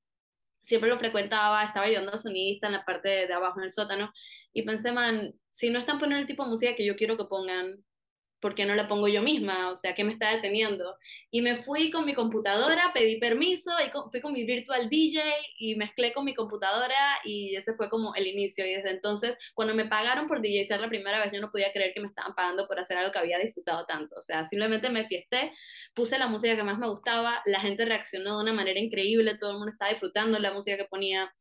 siempre 0.63 0.89
lo 0.89 0.99
frecuentaba, 0.99 1.63
estaba 1.65 1.87
ayudando 1.87 2.13
al 2.13 2.19
sonidista 2.19 2.69
en 2.69 2.75
la 2.75 2.85
parte 2.85 3.09
de, 3.09 3.27
de, 3.27 3.35
abajo 3.35 3.59
en 3.59 3.65
el 3.65 3.73
sótano, 3.73 4.13
y 4.53 4.63
pensé, 4.63 4.93
man, 4.93 5.35
si 5.51 5.71
no 5.71 5.79
están 5.79 5.99
poniendo 5.99 6.23
el 6.23 6.27
tipo 6.27 6.45
de 6.45 6.51
música 6.51 6.75
que 6.75 6.87
yo 6.87 6.97
quiero 6.97 7.17
que 7.17 7.25
pongan, 7.25 7.85
¿por 8.41 8.55
qué 8.55 8.65
no 8.65 8.75
la 8.75 8.89
pongo 8.89 9.09
yo 9.09 9.23
misma? 9.23 9.71
O 9.71 9.77
sea, 9.77 9.95
¿qué 9.95 10.05
me 10.05 10.13
está 10.13 10.35
deteniendo? 10.35 10.97
Y 11.31 11.43
me 11.43 11.57
fui 11.57 11.91
con 11.91 12.05
mi 12.05 12.15
computadora, 12.15 12.91
pedí 12.95 13.19
permiso, 13.19 13.71
y 13.85 13.91
fui 14.11 14.21
con 14.21 14.33
mi 14.33 14.45
virtual 14.45 14.89
DJ 14.89 15.23
y 15.59 15.77
mezclé 15.77 16.13
con 16.13 16.25
mi 16.25 16.35
computadora 16.35 16.95
y 17.25 17.55
ese 17.55 17.75
fue 17.75 17.89
como 17.89 18.15
el 18.15 18.27
inicio. 18.27 18.67
Y 18.67 18.75
desde 18.75 18.91
entonces, 18.91 19.37
cuando 19.55 19.75
me 19.75 19.85
pagaron 19.85 20.27
por 20.27 20.41
DJ 20.41 20.65
ser 20.65 20.81
la 20.81 20.89
primera 20.89 21.21
vez, 21.21 21.33
yo 21.33 21.41
no 21.41 21.51
podía 21.51 21.73
creer 21.73 21.93
que 21.95 22.01
me 22.01 22.09
estaban 22.09 22.35
pagando 22.35 22.67
por 22.67 22.79
hacer 22.81 22.97
algo 22.97 23.13
que 23.13 23.19
había 23.19 23.39
disfrutado 23.39 23.85
tanto. 23.87 24.17
O 24.17 24.23
sea, 24.23 24.49
simplemente 24.49 24.91
me 24.91 25.07
fiesté, 25.07 25.53
puse 25.95 26.19
la 26.19 26.27
música 26.27 26.57
que 26.57 26.63
más 26.63 26.79
me 26.79 26.89
gustaba, 26.89 27.43
la 27.45 27.61
gente 27.61 27.85
reaccionó 27.85 28.37
de 28.37 28.43
una 28.45 28.53
manera 28.53 28.81
increíble, 28.81 29.37
todo 29.39 29.53
el 29.53 29.57
mundo 29.59 29.73
estaba 29.73 29.91
disfrutando 29.91 30.39
la 30.39 30.53
música 30.53 30.77
que 30.77 30.87
ponía. 30.87 31.33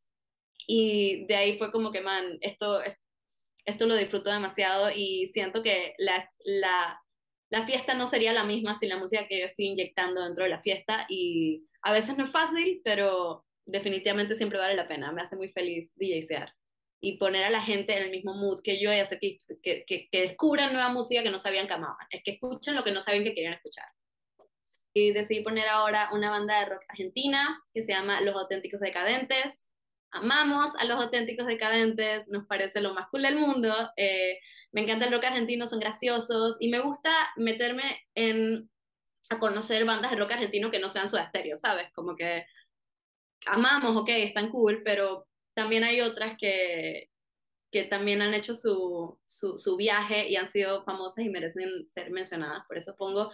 Y 0.67 1.25
de 1.25 1.35
ahí 1.35 1.57
fue 1.57 1.71
como 1.71 1.91
que, 1.91 2.01
man, 2.01 2.37
esto 2.41 2.81
lo 3.79 3.95
disfruto 3.95 4.31
demasiado 4.31 4.89
y 4.91 5.29
siento 5.31 5.61
que 5.61 5.93
la, 5.97 6.29
la, 6.43 7.01
la, 7.49 7.65
fiesta 7.65 7.93
no 7.93 8.07
sería 8.07 8.33
la 8.33 8.43
misma 8.43 8.75
sin 8.75 8.89
la 8.89 8.97
música 8.97 9.27
que 9.27 9.39
yo 9.39 9.45
estoy 9.45 9.65
inyectando 9.65 10.23
dentro 10.23 10.43
de 10.43 10.49
la 10.49 10.61
fiesta 10.61 11.05
y 11.09 11.65
a 11.81 11.93
veces 11.93 12.17
no 12.17 12.25
es 12.25 12.31
fácil, 12.31 12.81
pero 12.83 13.45
definitivamente 13.65 14.35
siempre 14.35 14.59
vale 14.59 14.75
la 14.75 14.87
pena, 14.87 15.11
me 15.11 15.21
hace 15.21 15.35
muy 15.35 15.49
feliz 15.49 15.91
DJsear 15.95 16.53
y 17.01 17.17
poner 17.17 17.45
a 17.45 17.49
la 17.49 17.61
gente 17.61 17.95
en 17.95 18.03
el 18.03 18.11
mismo 18.11 18.33
mood 18.33 18.61
que 18.61 18.81
yo 18.81 18.91
y 18.91 18.99
hacer 18.99 19.19
que, 19.19 19.37
que, 19.61 19.85
que, 19.85 20.09
que 20.11 20.21
descubran 20.21 20.73
nueva 20.73 20.89
música 20.89 21.23
que 21.23 21.29
no 21.29 21.39
sabían 21.39 21.67
que 21.67 21.73
amaban, 21.73 22.07
es 22.09 22.21
que 22.23 22.31
escuchen 22.31 22.75
lo 22.75 22.83
que 22.83 22.91
no 22.91 23.01
sabían 23.01 23.23
que 23.23 23.33
querían 23.33 23.53
escuchar. 23.53 23.85
Y 24.93 25.11
decidí 25.11 25.41
poner 25.43 25.67
ahora 25.67 26.09
una 26.11 26.31
banda 26.31 26.59
de 26.59 26.65
rock 26.65 26.83
argentina 26.89 27.63
que 27.73 27.83
se 27.83 27.91
llama 27.93 28.21
Los 28.21 28.35
Auténticos 28.35 28.81
Decadentes 28.81 29.68
amamos 30.11 30.71
a 30.77 30.85
los 30.85 31.01
auténticos 31.01 31.47
decadentes, 31.47 32.27
nos 32.27 32.45
parece 32.45 32.81
lo 32.81 32.93
más 32.93 33.07
cool 33.09 33.23
del 33.23 33.37
mundo. 33.37 33.73
Eh, 33.97 34.39
me 34.71 34.81
encanta 34.81 35.05
el 35.05 35.11
rock 35.11 35.25
argentino, 35.25 35.67
son 35.67 35.79
graciosos 35.79 36.57
y 36.59 36.69
me 36.69 36.79
gusta 36.79 37.11
meterme 37.37 38.07
en 38.15 38.69
a 39.29 39.39
conocer 39.39 39.85
bandas 39.85 40.11
de 40.11 40.17
rock 40.17 40.31
argentino 40.31 40.71
que 40.71 40.79
no 40.79 40.89
sean 40.89 41.09
su 41.09 41.17
estéreo, 41.17 41.55
¿sabes? 41.55 41.91
Como 41.93 42.15
que 42.15 42.45
amamos, 43.45 43.95
ok, 43.95 44.09
están 44.09 44.49
cool, 44.49 44.81
pero 44.83 45.27
también 45.53 45.83
hay 45.83 46.01
otras 46.01 46.35
que, 46.37 47.09
que 47.71 47.83
también 47.83 48.21
han 48.21 48.33
hecho 48.33 48.55
su, 48.55 49.19
su, 49.25 49.57
su 49.57 49.77
viaje 49.77 50.27
y 50.27 50.35
han 50.35 50.49
sido 50.49 50.83
famosas 50.83 51.23
y 51.25 51.29
merecen 51.29 51.87
ser 51.87 52.09
mencionadas. 52.09 52.65
Por 52.67 52.77
eso 52.77 52.95
pongo 52.95 53.31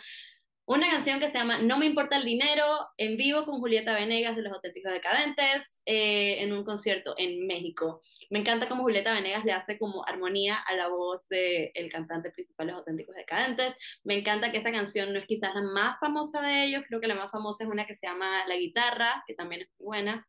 una 0.67 0.89
canción 0.89 1.19
que 1.19 1.29
se 1.29 1.37
llama 1.37 1.59
No 1.59 1.77
me 1.77 1.85
importa 1.85 2.17
el 2.17 2.25
dinero, 2.25 2.65
en 2.97 3.17
vivo 3.17 3.45
con 3.45 3.59
Julieta 3.59 3.93
Venegas 3.93 4.35
de 4.35 4.41
Los 4.41 4.53
Auténticos 4.53 4.91
Decadentes, 4.91 5.81
eh, 5.85 6.41
en 6.41 6.53
un 6.53 6.63
concierto 6.63 7.13
en 7.17 7.45
México. 7.45 8.01
Me 8.31 8.39
encanta 8.39 8.67
cómo 8.67 8.81
Julieta 8.81 9.13
Venegas 9.13 9.45
le 9.45 9.51
hace 9.51 9.77
como 9.77 10.05
armonía 10.07 10.57
a 10.57 10.75
la 10.75 10.87
voz 10.87 11.27
del 11.27 11.71
el 11.75 11.91
cantante 11.91 12.31
principal 12.31 12.65
de 12.65 12.73
Los 12.73 12.79
Auténticos 12.79 13.15
Decadentes. 13.15 13.75
Me 14.03 14.17
encanta 14.17 14.51
que 14.51 14.57
esa 14.57 14.71
canción 14.71 15.13
no 15.13 15.19
es 15.19 15.27
quizás 15.27 15.53
la 15.53 15.61
más 15.61 15.99
famosa 15.99 16.41
de 16.41 16.65
ellos, 16.65 16.83
creo 16.87 16.99
que 16.99 17.07
la 17.07 17.15
más 17.15 17.31
famosa 17.31 17.63
es 17.63 17.69
una 17.69 17.85
que 17.85 17.93
se 17.93 18.07
llama 18.07 18.47
La 18.47 18.55
Guitarra, 18.55 19.23
que 19.27 19.35
también 19.35 19.61
es 19.61 19.67
muy 19.77 19.85
buena. 19.85 20.27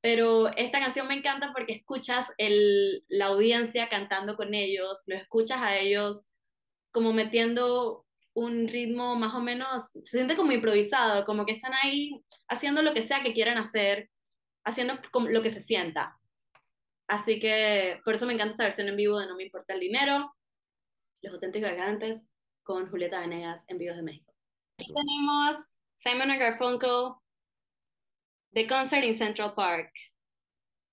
Pero 0.00 0.54
esta 0.56 0.80
canción 0.80 1.08
me 1.08 1.14
encanta 1.14 1.52
porque 1.52 1.72
escuchas 1.72 2.28
el, 2.38 3.04
la 3.08 3.26
audiencia 3.26 3.88
cantando 3.88 4.36
con 4.36 4.54
ellos, 4.54 5.02
lo 5.06 5.16
escuchas 5.16 5.62
a 5.62 5.78
ellos 5.78 6.26
como 6.92 7.12
metiendo 7.12 8.04
un 8.34 8.68
ritmo 8.68 9.14
más 9.16 9.34
o 9.34 9.40
menos, 9.40 9.90
se 9.92 10.18
siente 10.18 10.36
como 10.36 10.52
improvisado, 10.52 11.24
como 11.24 11.46
que 11.46 11.52
están 11.52 11.72
ahí 11.82 12.22
haciendo 12.48 12.82
lo 12.82 12.92
que 12.92 13.02
sea 13.02 13.22
que 13.22 13.32
quieran 13.32 13.58
hacer, 13.58 14.10
haciendo 14.64 14.98
lo 15.28 15.42
que 15.42 15.50
se 15.50 15.62
sienta. 15.62 16.18
Así 17.08 17.38
que 17.38 18.00
por 18.04 18.14
eso 18.14 18.26
me 18.26 18.32
encanta 18.32 18.52
esta 18.52 18.64
versión 18.64 18.88
en 18.88 18.96
vivo 18.96 19.18
de 19.18 19.26
No 19.26 19.36
me 19.36 19.44
importa 19.44 19.74
el 19.74 19.80
dinero, 19.80 20.34
los 21.22 21.34
auténticos 21.34 21.70
gigantes, 21.70 22.28
con 22.64 22.90
Julieta 22.90 23.20
Venegas 23.20 23.62
en 23.68 23.78
Vivos 23.78 23.96
de 23.96 24.02
México. 24.02 24.34
Aquí 24.78 24.92
tenemos 24.92 25.56
Simon 25.98 26.38
Garfunkel, 26.38 27.12
The 28.52 28.66
Concert 28.66 29.04
in 29.04 29.16
Central 29.16 29.54
Park. 29.54 29.92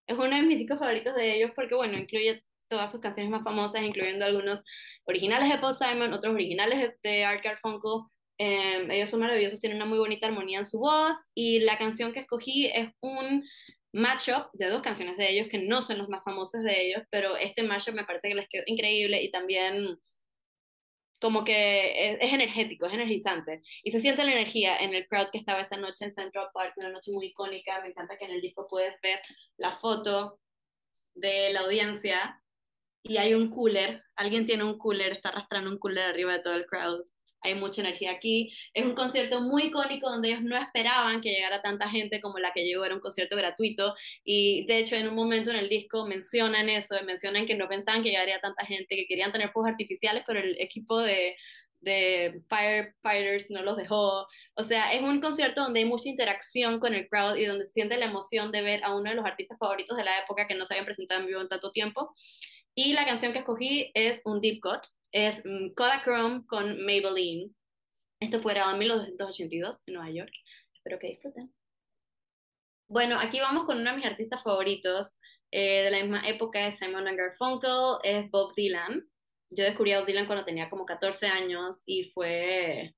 Es 0.05 0.17
uno 0.17 0.35
de 0.35 0.41
mis 0.43 0.59
discos 0.59 0.79
favoritos 0.79 1.15
de 1.15 1.37
ellos 1.37 1.51
porque, 1.55 1.75
bueno, 1.75 1.97
incluye 1.97 2.43
todas 2.71 2.89
sus 2.89 3.01
canciones 3.01 3.29
más 3.29 3.43
famosas, 3.43 3.83
incluyendo 3.83 4.23
algunos 4.25 4.63
originales 5.03 5.49
de 5.49 5.57
Paul 5.57 5.75
Simon, 5.75 6.13
otros 6.13 6.33
originales 6.33 6.93
de 7.03 7.25
Art 7.25 7.43
Garfunkel. 7.43 8.07
Eh, 8.37 8.87
ellos 8.89 9.09
son 9.09 9.19
maravillosos, 9.19 9.59
tienen 9.59 9.75
una 9.75 9.85
muy 9.85 9.99
bonita 9.99 10.25
armonía 10.25 10.59
en 10.59 10.65
su 10.65 10.79
voz 10.79 11.15
y 11.35 11.59
la 11.59 11.77
canción 11.77 12.13
que 12.13 12.21
escogí 12.21 12.67
es 12.67 12.89
un 13.01 13.43
matchup 13.91 14.47
de 14.53 14.69
dos 14.69 14.81
canciones 14.81 15.17
de 15.17 15.29
ellos 15.29 15.47
que 15.49 15.59
no 15.59 15.81
son 15.81 15.97
los 15.97 16.07
más 16.07 16.23
famosos 16.23 16.63
de 16.63 16.81
ellos, 16.81 17.03
pero 17.11 17.35
este 17.35 17.61
matchup 17.61 17.93
me 17.93 18.05
parece 18.05 18.29
que 18.29 18.35
les 18.35 18.47
quedó 18.47 18.63
increíble 18.65 19.21
y 19.21 19.29
también 19.29 19.99
como 21.19 21.43
que 21.43 22.13
es, 22.13 22.33
energético, 22.33 22.87
es 22.87 22.93
energizante. 22.93 23.61
Y 23.83 23.91
se 23.91 23.99
siente 23.99 24.23
la 24.23 24.31
energía 24.31 24.77
en 24.77 24.95
el 24.95 25.07
crowd 25.07 25.29
que 25.31 25.37
estaba 25.37 25.61
esa 25.61 25.77
noche 25.77 26.05
en 26.05 26.13
Central 26.13 26.47
Park, 26.51 26.73
una 26.77 26.89
noche 26.89 27.11
muy 27.11 27.27
icónica. 27.27 27.79
Me 27.81 27.89
encanta 27.89 28.17
que 28.17 28.25
en 28.25 28.31
el 28.31 28.41
disco 28.41 28.67
puedes 28.67 28.99
ver 29.01 29.19
la 29.57 29.73
foto 29.73 30.39
de 31.13 31.53
la 31.53 31.59
audiencia 31.61 32.40
y 33.03 33.17
hay 33.17 33.33
un 33.33 33.49
cooler, 33.49 34.03
alguien 34.15 34.45
tiene 34.45 34.63
un 34.63 34.77
cooler, 34.77 35.11
está 35.11 35.29
arrastrando 35.29 35.69
un 35.69 35.79
cooler 35.79 36.05
arriba 36.05 36.33
de 36.33 36.39
todo 36.39 36.53
el 36.53 36.65
crowd 36.65 37.01
hay 37.41 37.55
mucha 37.55 37.81
energía 37.81 38.11
aquí. 38.11 38.53
Es 38.73 38.85
un 38.85 38.93
concierto 38.93 39.41
muy 39.41 39.63
icónico 39.63 40.09
donde 40.09 40.29
ellos 40.29 40.43
no 40.43 40.57
esperaban 40.57 41.21
que 41.21 41.31
llegara 41.31 41.61
tanta 41.61 41.89
gente 41.89 42.21
como 42.21 42.39
la 42.39 42.51
que 42.53 42.63
llegó, 42.63 42.85
era 42.85 42.95
un 42.95 43.01
concierto 43.01 43.35
gratuito 43.35 43.95
y 44.23 44.65
de 44.67 44.77
hecho 44.77 44.95
en 44.95 45.07
un 45.07 45.15
momento 45.15 45.49
en 45.51 45.57
el 45.57 45.69
disco 45.69 46.05
mencionan 46.05 46.69
eso, 46.69 46.95
mencionan 47.05 47.45
que 47.45 47.55
no 47.55 47.67
pensaban 47.67 48.03
que 48.03 48.09
llegaría 48.09 48.39
tanta 48.39 48.65
gente, 48.65 48.95
que 48.95 49.07
querían 49.07 49.31
tener 49.31 49.49
fuegos 49.51 49.71
artificiales, 49.71 50.23
pero 50.25 50.39
el 50.39 50.55
equipo 50.59 51.01
de, 51.01 51.35
de 51.79 52.43
firefighters 52.47 53.49
no 53.49 53.63
los 53.63 53.75
dejó. 53.77 54.27
O 54.55 54.63
sea, 54.63 54.93
es 54.93 55.01
un 55.01 55.19
concierto 55.19 55.61
donde 55.61 55.79
hay 55.79 55.85
mucha 55.85 56.09
interacción 56.09 56.79
con 56.79 56.93
el 56.93 57.07
crowd 57.07 57.37
y 57.37 57.45
donde 57.45 57.65
se 57.65 57.71
siente 57.73 57.97
la 57.97 58.05
emoción 58.05 58.51
de 58.51 58.61
ver 58.61 58.83
a 58.83 58.95
uno 58.95 59.09
de 59.09 59.15
los 59.15 59.25
artistas 59.25 59.57
favoritos 59.59 59.97
de 59.97 60.03
la 60.03 60.19
época 60.19 60.47
que 60.47 60.55
no 60.55 60.65
se 60.65 60.75
habían 60.75 60.85
presentado 60.85 61.21
en 61.21 61.27
vivo 61.27 61.41
en 61.41 61.49
tanto 61.49 61.71
tiempo. 61.71 62.13
Y 62.75 62.93
la 62.93 63.05
canción 63.05 63.33
que 63.33 63.39
escogí 63.39 63.91
es 63.93 64.21
un 64.25 64.39
deep 64.39 64.61
cut, 64.61 64.81
es 65.11 65.41
mm, 65.43 65.73
Kodachrome 65.75 66.45
con 66.45 66.83
Maybelline. 66.85 67.53
Esto 68.19 68.39
fue 68.39 68.53
grabado 68.53 68.73
en 68.73 68.79
1982 68.79 69.81
en 69.87 69.93
Nueva 69.95 70.11
York. 70.11 70.31
Espero 70.73 70.99
que 70.99 71.07
disfruten. 71.07 71.53
Bueno, 72.87 73.19
aquí 73.19 73.39
vamos 73.39 73.65
con 73.65 73.79
uno 73.79 73.89
de 73.89 73.95
mis 73.97 74.05
artistas 74.05 74.43
favoritos 74.43 75.17
eh, 75.51 75.83
de 75.83 75.91
la 75.91 76.01
misma 76.01 76.27
época 76.27 76.59
de 76.65 76.73
Simon 76.73 77.05
Garfunkel, 77.15 77.97
es 78.03 78.29
Bob 78.31 78.53
Dylan. 78.55 79.05
Yo 79.49 79.63
descubrí 79.65 79.91
a 79.91 79.99
Bob 79.99 80.07
Dylan 80.07 80.25
cuando 80.25 80.45
tenía 80.45 80.69
como 80.69 80.85
14 80.85 81.27
años 81.27 81.83
y 81.85 82.11
fue 82.11 82.95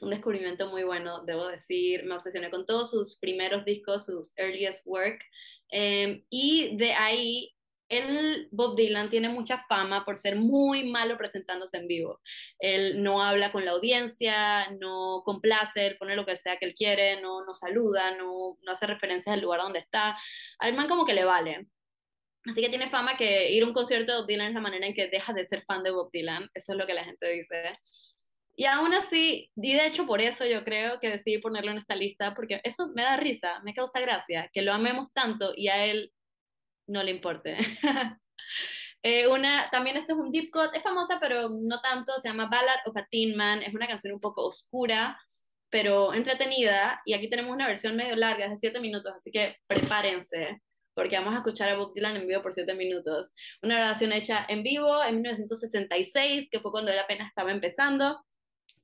un 0.00 0.10
descubrimiento 0.10 0.68
muy 0.68 0.82
bueno, 0.82 1.24
debo 1.24 1.46
decir. 1.46 2.04
Me 2.04 2.14
obsesioné 2.14 2.50
con 2.50 2.66
todos 2.66 2.90
sus 2.90 3.16
primeros 3.18 3.64
discos, 3.64 4.06
sus 4.06 4.36
earliest 4.36 4.84
work. 4.86 5.22
Eh, 5.70 6.24
y 6.30 6.76
de 6.76 6.92
ahí 6.92 7.54
él, 7.98 8.48
Bob 8.50 8.76
Dylan, 8.76 9.10
tiene 9.10 9.28
mucha 9.28 9.64
fama 9.68 10.04
por 10.04 10.18
ser 10.18 10.36
muy 10.36 10.90
malo 10.90 11.16
presentándose 11.16 11.76
en 11.76 11.86
vivo. 11.86 12.20
Él 12.58 13.02
no 13.02 13.22
habla 13.22 13.52
con 13.52 13.64
la 13.64 13.72
audiencia, 13.72 14.70
no 14.80 15.22
complace, 15.24 15.86
él 15.86 15.96
pone 15.98 16.16
lo 16.16 16.24
que 16.24 16.36
sea 16.36 16.56
que 16.56 16.66
él 16.66 16.74
quiere, 16.74 17.20
no, 17.20 17.44
no 17.44 17.54
saluda, 17.54 18.16
no, 18.16 18.58
no 18.62 18.72
hace 18.72 18.86
referencias 18.86 19.34
al 19.34 19.42
lugar 19.42 19.60
donde 19.60 19.80
está. 19.80 20.16
Al 20.58 20.74
man 20.74 20.88
como 20.88 21.04
que 21.04 21.14
le 21.14 21.24
vale. 21.24 21.66
Así 22.44 22.60
que 22.60 22.68
tiene 22.68 22.90
fama 22.90 23.16
que 23.16 23.52
ir 23.52 23.62
a 23.62 23.66
un 23.66 23.72
concierto 23.72 24.12
de 24.12 24.18
Bob 24.18 24.26
Dylan 24.26 24.48
es 24.48 24.54
la 24.54 24.60
manera 24.60 24.86
en 24.86 24.94
que 24.94 25.08
dejas 25.08 25.34
de 25.34 25.44
ser 25.44 25.62
fan 25.62 25.82
de 25.82 25.92
Bob 25.92 26.10
Dylan. 26.12 26.50
Eso 26.54 26.72
es 26.72 26.78
lo 26.78 26.86
que 26.86 26.94
la 26.94 27.04
gente 27.04 27.28
dice. 27.28 27.72
Y 28.56 28.66
aún 28.66 28.92
así, 28.92 29.50
y 29.56 29.74
de 29.74 29.86
hecho 29.86 30.06
por 30.06 30.20
eso 30.20 30.44
yo 30.44 30.64
creo 30.64 30.98
que 30.98 31.10
decidí 31.10 31.38
ponerlo 31.38 31.70
en 31.70 31.78
esta 31.78 31.96
lista, 31.96 32.34
porque 32.34 32.60
eso 32.64 32.88
me 32.94 33.02
da 33.02 33.16
risa, 33.16 33.60
me 33.64 33.72
causa 33.74 34.00
gracia, 34.00 34.50
que 34.52 34.62
lo 34.62 34.72
amemos 34.72 35.12
tanto 35.12 35.52
y 35.56 35.68
a 35.68 35.86
él 35.86 36.12
no 36.86 37.02
le 37.02 37.10
importe. 37.10 37.56
eh, 39.02 39.26
una, 39.28 39.68
también 39.70 39.96
esto 39.96 40.12
es 40.14 40.18
un 40.18 40.30
deep 40.32 40.50
cut, 40.50 40.74
es 40.74 40.82
famosa 40.82 41.18
pero 41.20 41.48
no 41.50 41.80
tanto, 41.80 42.12
se 42.18 42.28
llama 42.28 42.48
Ballad 42.50 42.80
of 42.86 42.96
a 42.96 43.06
Teen 43.06 43.36
Man, 43.36 43.62
es 43.62 43.74
una 43.74 43.86
canción 43.86 44.14
un 44.14 44.20
poco 44.20 44.46
oscura, 44.46 45.18
pero 45.70 46.12
entretenida, 46.12 47.00
y 47.06 47.14
aquí 47.14 47.30
tenemos 47.30 47.52
una 47.52 47.66
versión 47.66 47.96
medio 47.96 48.14
larga, 48.16 48.48
de 48.48 48.58
7 48.58 48.78
minutos, 48.80 49.12
así 49.16 49.30
que 49.30 49.56
prepárense, 49.66 50.60
porque 50.94 51.16
vamos 51.16 51.34
a 51.34 51.38
escuchar 51.38 51.70
a 51.70 51.76
Bob 51.76 51.94
Dylan 51.94 52.16
en 52.16 52.28
vivo 52.28 52.42
por 52.42 52.52
7 52.52 52.74
minutos. 52.74 53.32
Una 53.62 53.76
grabación 53.76 54.12
hecha 54.12 54.44
en 54.48 54.62
vivo 54.62 55.02
en 55.02 55.16
1966, 55.16 56.48
que 56.50 56.60
fue 56.60 56.70
cuando 56.70 56.92
él 56.92 56.98
apenas 56.98 57.28
estaba 57.28 57.52
empezando, 57.52 58.22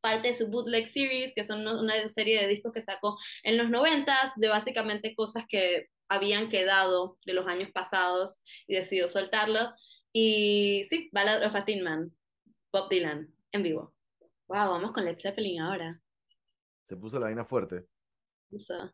parte 0.01 0.29
de 0.29 0.35
su 0.35 0.49
bootleg 0.49 0.91
series, 0.91 1.35
que 1.35 1.45
son 1.45 1.67
una 1.67 2.09
serie 2.09 2.41
de 2.41 2.49
discos 2.49 2.73
que 2.73 2.83
sacó 2.83 3.19
en 3.43 3.59
los 3.59 3.69
90 3.69 4.33
de 4.37 4.49
básicamente 4.49 5.15
cosas 5.15 5.45
que 5.49 5.89
habían 6.09 6.49
quedado 6.49 7.19
de 7.25 7.35
los 7.35 7.47
años 7.47 7.71
pasados 7.73 8.43
y 8.67 8.75
decidió 8.75 9.09
soltarlo. 9.09 9.75
Y 10.13 10.85
sí, 10.89 11.09
Ballad 11.13 11.47
of 11.47 11.55
a 11.55 11.65
Teen 11.65 11.85
Man, 11.85 12.13
Bob 12.73 12.89
Dylan, 12.89 13.33
en 13.53 13.63
vivo. 13.63 13.95
Wow, 14.49 14.71
vamos 14.71 14.93
con 14.93 15.05
Led 15.05 15.19
Zeppelin 15.19 15.61
ahora. 15.61 16.01
Se 16.85 16.97
puso 16.97 17.19
la 17.19 17.27
vaina 17.27 17.45
fuerte. 17.45 17.87
Puso. 18.49 18.93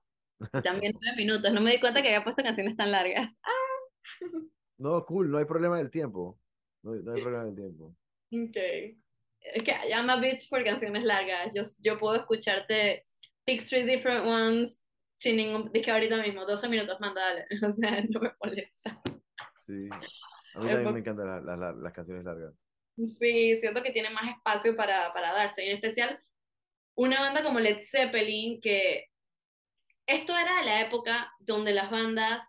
También 0.64 0.92
nueve 1.00 1.16
minutos. 1.16 1.52
No 1.52 1.60
me 1.60 1.72
di 1.72 1.80
cuenta 1.80 2.02
que 2.02 2.08
había 2.08 2.24
puesto 2.24 2.42
canciones 2.42 2.76
tan 2.76 2.90
largas. 2.90 3.38
¡Ah! 3.42 3.50
No, 4.76 5.04
cool, 5.06 5.30
no 5.30 5.38
hay 5.38 5.44
problema 5.44 5.78
del 5.78 5.88
tiempo. 5.88 6.38
No, 6.82 6.92
hay 6.92 7.22
problema 7.22 7.44
del 7.44 7.54
tiempo. 7.54 7.96
Ok. 8.32 8.56
Es 9.40 9.62
que 9.62 9.72
llama 9.88 10.16
bitch 10.16 10.48
por 10.48 10.64
canciones 10.64 11.04
largas. 11.04 11.54
Yo, 11.54 11.62
yo 11.80 11.96
puedo 11.96 12.16
escucharte 12.16 13.04
Pick 13.44 13.64
Three 13.64 13.84
Different 13.84 14.26
Ones 14.26 14.83
sin 15.24 15.36
ningún, 15.36 15.72
dije 15.72 15.90
ahorita 15.90 16.18
mismo, 16.18 16.44
12 16.44 16.68
minutos, 16.68 17.00
mandale, 17.00 17.46
o 17.66 17.72
sea, 17.72 18.02
no 18.10 18.20
me 18.20 18.30
molesta. 18.42 19.00
Sí, 19.56 19.88
a 19.90 20.60
mí 20.60 20.68
también 20.68 20.92
me 20.92 21.00
encantan 21.00 21.46
las 21.82 21.92
canciones 21.94 22.24
largas. 22.24 22.52
Sí, 22.96 23.58
siento 23.58 23.82
que 23.82 23.90
tiene 23.90 24.10
más 24.10 24.36
espacio 24.36 24.76
para, 24.76 25.12
para 25.14 25.32
darse, 25.32 25.64
y 25.64 25.70
en 25.70 25.76
especial 25.76 26.22
una 26.96 27.20
banda 27.20 27.42
como 27.42 27.58
Led 27.58 27.78
Zeppelin, 27.80 28.60
que 28.60 29.06
esto 30.06 30.36
era 30.36 30.58
de 30.58 30.66
la 30.66 30.82
época 30.82 31.32
donde 31.40 31.72
las 31.72 31.90
bandas 31.90 32.44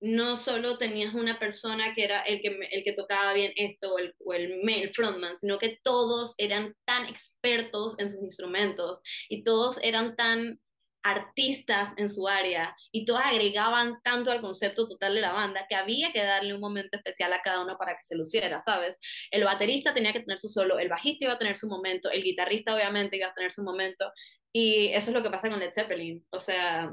no 0.00 0.36
solo 0.36 0.76
tenías 0.76 1.14
una 1.14 1.38
persona 1.38 1.94
que 1.94 2.04
era 2.04 2.20
el 2.22 2.42
que, 2.42 2.58
el 2.70 2.84
que 2.84 2.92
tocaba 2.92 3.32
bien 3.32 3.52
esto 3.56 3.94
o 3.94 3.98
el, 3.98 4.14
o 4.24 4.34
el, 4.34 4.68
el, 4.68 4.92
frontman, 4.92 5.38
sino 5.38 5.58
que 5.58 5.78
todos 5.82 6.34
eran 6.38 6.74
tan 6.84 7.06
expertos 7.06 7.98
en 7.98 8.10
sus 8.10 8.20
instrumentos 8.20 9.00
y 9.28 9.44
todos 9.44 9.78
eran 9.82 10.16
tan 10.16 10.60
artistas 11.10 11.92
en 11.96 12.08
su 12.08 12.26
área 12.26 12.76
y 12.90 13.04
todos 13.04 13.20
agregaban 13.24 14.00
tanto 14.02 14.30
al 14.30 14.40
concepto 14.40 14.88
total 14.88 15.14
de 15.14 15.20
la 15.20 15.32
banda 15.32 15.66
que 15.68 15.76
había 15.76 16.12
que 16.12 16.22
darle 16.22 16.54
un 16.54 16.60
momento 16.60 16.96
especial 16.96 17.32
a 17.32 17.42
cada 17.42 17.62
uno 17.62 17.78
para 17.78 17.92
que 17.92 18.02
se 18.02 18.16
luciera, 18.16 18.60
¿sabes? 18.64 18.98
El 19.30 19.44
baterista 19.44 19.94
tenía 19.94 20.12
que 20.12 20.20
tener 20.20 20.38
su 20.38 20.48
solo, 20.48 20.78
el 20.78 20.88
bajista 20.88 21.26
iba 21.26 21.34
a 21.34 21.38
tener 21.38 21.56
su 21.56 21.68
momento, 21.68 22.10
el 22.10 22.24
guitarrista 22.24 22.74
obviamente 22.74 23.16
iba 23.16 23.28
a 23.28 23.34
tener 23.34 23.52
su 23.52 23.62
momento 23.62 24.10
y 24.52 24.88
eso 24.88 25.10
es 25.10 25.14
lo 25.14 25.22
que 25.22 25.30
pasa 25.30 25.48
con 25.48 25.60
Led 25.60 25.72
Zeppelin, 25.72 26.26
o 26.30 26.38
sea, 26.38 26.92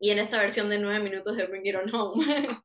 y 0.00 0.10
en 0.10 0.18
esta 0.18 0.38
versión 0.38 0.68
de 0.68 0.78
nueve 0.78 1.00
minutos 1.00 1.36
de 1.36 1.46
Bring 1.46 1.66
It 1.66 1.76
On 1.76 1.94
Home. 1.94 2.62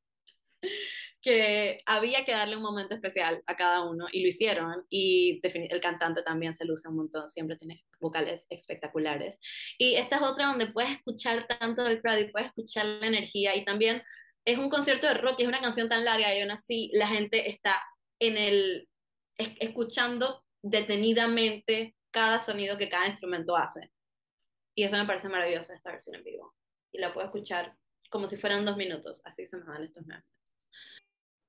que 1.22 1.80
había 1.86 2.26
que 2.26 2.32
darle 2.32 2.56
un 2.56 2.64
momento 2.64 2.96
especial 2.96 3.44
a 3.46 3.56
cada 3.56 3.88
uno 3.88 4.08
y 4.12 4.22
lo 4.22 4.28
hicieron 4.28 4.86
y 4.90 5.40
el 5.44 5.80
cantante 5.80 6.24
también 6.24 6.56
se 6.56 6.66
luce 6.66 6.88
un 6.88 6.96
montón, 6.96 7.30
siempre 7.30 7.58
tiene 7.58 7.86
vocales 8.00 8.46
espectaculares. 8.50 9.38
Y 9.78 9.96
esta 9.96 10.16
es 10.18 10.22
otra 10.24 10.48
donde 10.48 10.68
puedes 10.68 10.92
escuchar 10.92 11.46
tanto 11.48 11.84
del 11.84 12.02
crowd 12.02 12.18
y 12.18 12.32
puedes 12.32 12.48
escuchar 12.48 12.86
la 12.86 13.08
energía 13.08 13.56
y 13.56 13.64
también 13.64 14.02
es 14.46 14.58
un 14.58 14.70
concierto 14.70 15.08
de 15.08 15.14
rock 15.14 15.40
y 15.40 15.44
es 15.44 15.48
una 15.48 15.62
canción 15.62 15.88
tan 15.88 16.04
larga 16.04 16.34
y 16.36 16.42
aún 16.42 16.52
así 16.52 16.90
la 16.94 17.08
gente 17.08 17.50
está 17.50 17.82
en 18.20 18.38
el 18.38 18.88
escuchando 19.38 20.44
detenidamente 20.64 21.96
cada 22.12 22.40
sonido 22.40 22.78
que 22.78 22.90
cada 22.90 23.08
instrumento 23.08 23.56
hace. 23.56 23.92
Y 24.76 24.84
eso 24.84 24.98
me 24.98 25.06
parece 25.06 25.30
maravilloso 25.30 25.74
esta 25.74 25.92
versión 25.92 26.16
en 26.16 26.24
vivo. 26.24 26.56
Y 26.92 27.00
la 27.00 27.14
puedo 27.14 27.26
escuchar 27.26 27.76
como 28.10 28.28
si 28.28 28.38
fueran 28.38 28.66
dos 28.66 28.78
minutos, 28.78 29.22
así 29.26 29.46
se 29.46 29.58
me 29.58 29.64
van 29.64 29.84
estos 29.84 30.04
nueve 30.06 30.24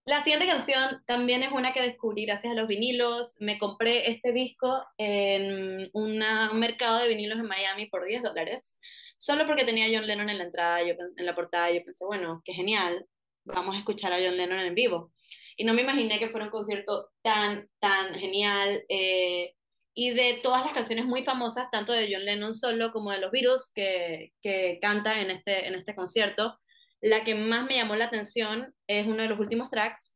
la 0.04 0.22
siguiente 0.24 0.48
canción 0.48 1.02
también 1.06 1.44
es 1.44 1.52
una 1.52 1.72
que 1.72 1.82
descubrí 1.82 2.26
gracias 2.26 2.52
a 2.52 2.56
los 2.56 2.66
vinilos. 2.66 3.34
Me 3.38 3.58
compré 3.58 4.10
este 4.10 4.32
disco 4.32 4.84
en 4.98 5.90
un 5.92 6.18
mercado 6.54 6.98
de 6.98 7.08
vinilos 7.08 7.38
en 7.38 7.46
Miami 7.46 7.86
por 7.86 8.04
10 8.04 8.22
dólares, 8.22 8.80
solo 9.16 9.46
porque 9.46 9.64
tenía 9.64 9.86
a 9.86 9.96
John 9.96 10.08
Lennon 10.08 10.28
en 10.28 10.38
la 10.38 10.44
entrada, 10.44 10.82
yo, 10.82 10.94
en 11.16 11.26
la 11.26 11.34
portada. 11.36 11.70
Yo 11.70 11.84
pensé, 11.84 12.04
bueno, 12.04 12.42
qué 12.44 12.52
genial, 12.52 13.06
vamos 13.44 13.76
a 13.76 13.78
escuchar 13.78 14.12
a 14.12 14.18
John 14.18 14.36
Lennon 14.36 14.58
en 14.58 14.74
vivo. 14.74 15.12
Y 15.56 15.64
no 15.64 15.72
me 15.74 15.82
imaginé 15.82 16.18
que 16.18 16.30
fuera 16.30 16.46
un 16.46 16.52
concierto 16.52 17.10
tan, 17.22 17.68
tan 17.78 18.14
genial. 18.14 18.84
Eh, 18.88 19.54
y 19.94 20.10
de 20.10 20.40
todas 20.42 20.64
las 20.64 20.72
canciones 20.72 21.04
muy 21.04 21.22
famosas, 21.22 21.70
tanto 21.70 21.92
de 21.92 22.08
John 22.12 22.24
Lennon 22.24 22.54
solo 22.54 22.90
como 22.90 23.12
de 23.12 23.18
los 23.18 23.30
Beatles 23.30 23.70
que, 23.72 24.32
que 24.42 24.78
canta 24.80 25.20
en 25.20 25.30
este, 25.30 25.68
en 25.68 25.74
este 25.74 25.94
concierto, 25.94 26.58
la 27.02 27.24
que 27.24 27.34
más 27.34 27.64
me 27.64 27.76
llamó 27.76 27.96
la 27.96 28.06
atención 28.06 28.74
es 28.86 29.06
uno 29.06 29.22
de 29.22 29.28
los 29.28 29.38
últimos 29.38 29.70
tracks, 29.70 30.14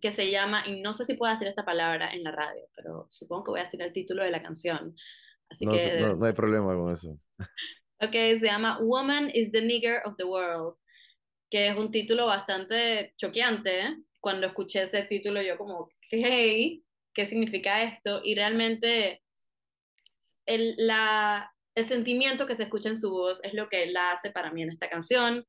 que 0.00 0.10
se 0.12 0.30
llama, 0.30 0.64
y 0.66 0.82
no 0.82 0.92
sé 0.92 1.04
si 1.04 1.14
puedo 1.14 1.32
decir 1.32 1.48
esta 1.48 1.64
palabra 1.64 2.12
en 2.12 2.24
la 2.24 2.32
radio, 2.32 2.62
pero 2.74 3.06
supongo 3.08 3.44
que 3.44 3.50
voy 3.52 3.60
a 3.60 3.64
decir 3.64 3.80
el 3.80 3.92
título 3.92 4.22
de 4.24 4.30
la 4.30 4.42
canción. 4.42 4.94
Así 5.48 5.64
no, 5.64 5.72
que, 5.72 6.00
no, 6.00 6.16
no 6.16 6.26
hay 6.26 6.32
problema 6.32 6.74
con 6.74 6.92
eso. 6.92 7.18
Ok, 8.00 8.10
se 8.10 8.40
llama 8.40 8.80
Woman 8.82 9.30
is 9.32 9.52
the 9.52 9.62
Nigger 9.62 10.02
of 10.04 10.16
the 10.16 10.24
World, 10.24 10.76
que 11.48 11.68
es 11.68 11.76
un 11.76 11.90
título 11.90 12.26
bastante 12.26 13.14
choqueante. 13.16 13.80
¿eh? 13.80 13.96
Cuando 14.20 14.48
escuché 14.48 14.82
ese 14.82 15.04
título 15.04 15.40
yo 15.40 15.56
como, 15.56 15.88
hey, 16.10 16.84
¿qué 17.14 17.24
significa 17.24 17.82
esto? 17.82 18.20
Y 18.22 18.34
realmente 18.34 19.22
el, 20.44 20.74
la, 20.76 21.50
el 21.74 21.86
sentimiento 21.86 22.46
que 22.46 22.56
se 22.56 22.64
escucha 22.64 22.90
en 22.90 22.98
su 22.98 23.10
voz 23.10 23.40
es 23.42 23.54
lo 23.54 23.68
que 23.68 23.86
la 23.86 24.10
hace 24.10 24.30
para 24.30 24.50
mí 24.50 24.62
en 24.62 24.70
esta 24.70 24.90
canción, 24.90 25.46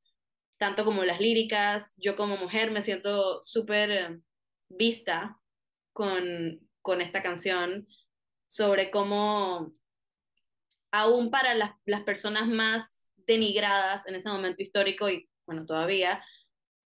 tanto 0.58 0.86
como 0.86 1.04
las 1.04 1.20
líricas. 1.20 1.94
Yo 1.98 2.16
como 2.16 2.38
mujer 2.38 2.72
me 2.72 2.82
siento 2.82 3.42
súper 3.42 3.92
eh, 3.92 4.20
vista 4.70 5.40
con, 5.94 6.60
con 6.82 7.02
esta 7.02 7.22
canción 7.22 7.88
sobre 8.48 8.92
cómo 8.92 9.74
aún 10.92 11.30
para 11.30 11.56
las, 11.56 11.72
las 11.86 12.04
personas 12.04 12.48
más 12.48 12.96
denigradas 13.28 14.08
en 14.08 14.16
ese 14.16 14.30
momento 14.30 14.64
histórico 14.64 15.10
y 15.10 15.28
bueno, 15.46 15.66
todavía, 15.66 16.24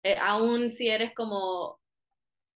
eh, 0.04 0.18
aún 0.20 0.72
si 0.72 0.90
eres 0.90 1.14
como 1.14 1.80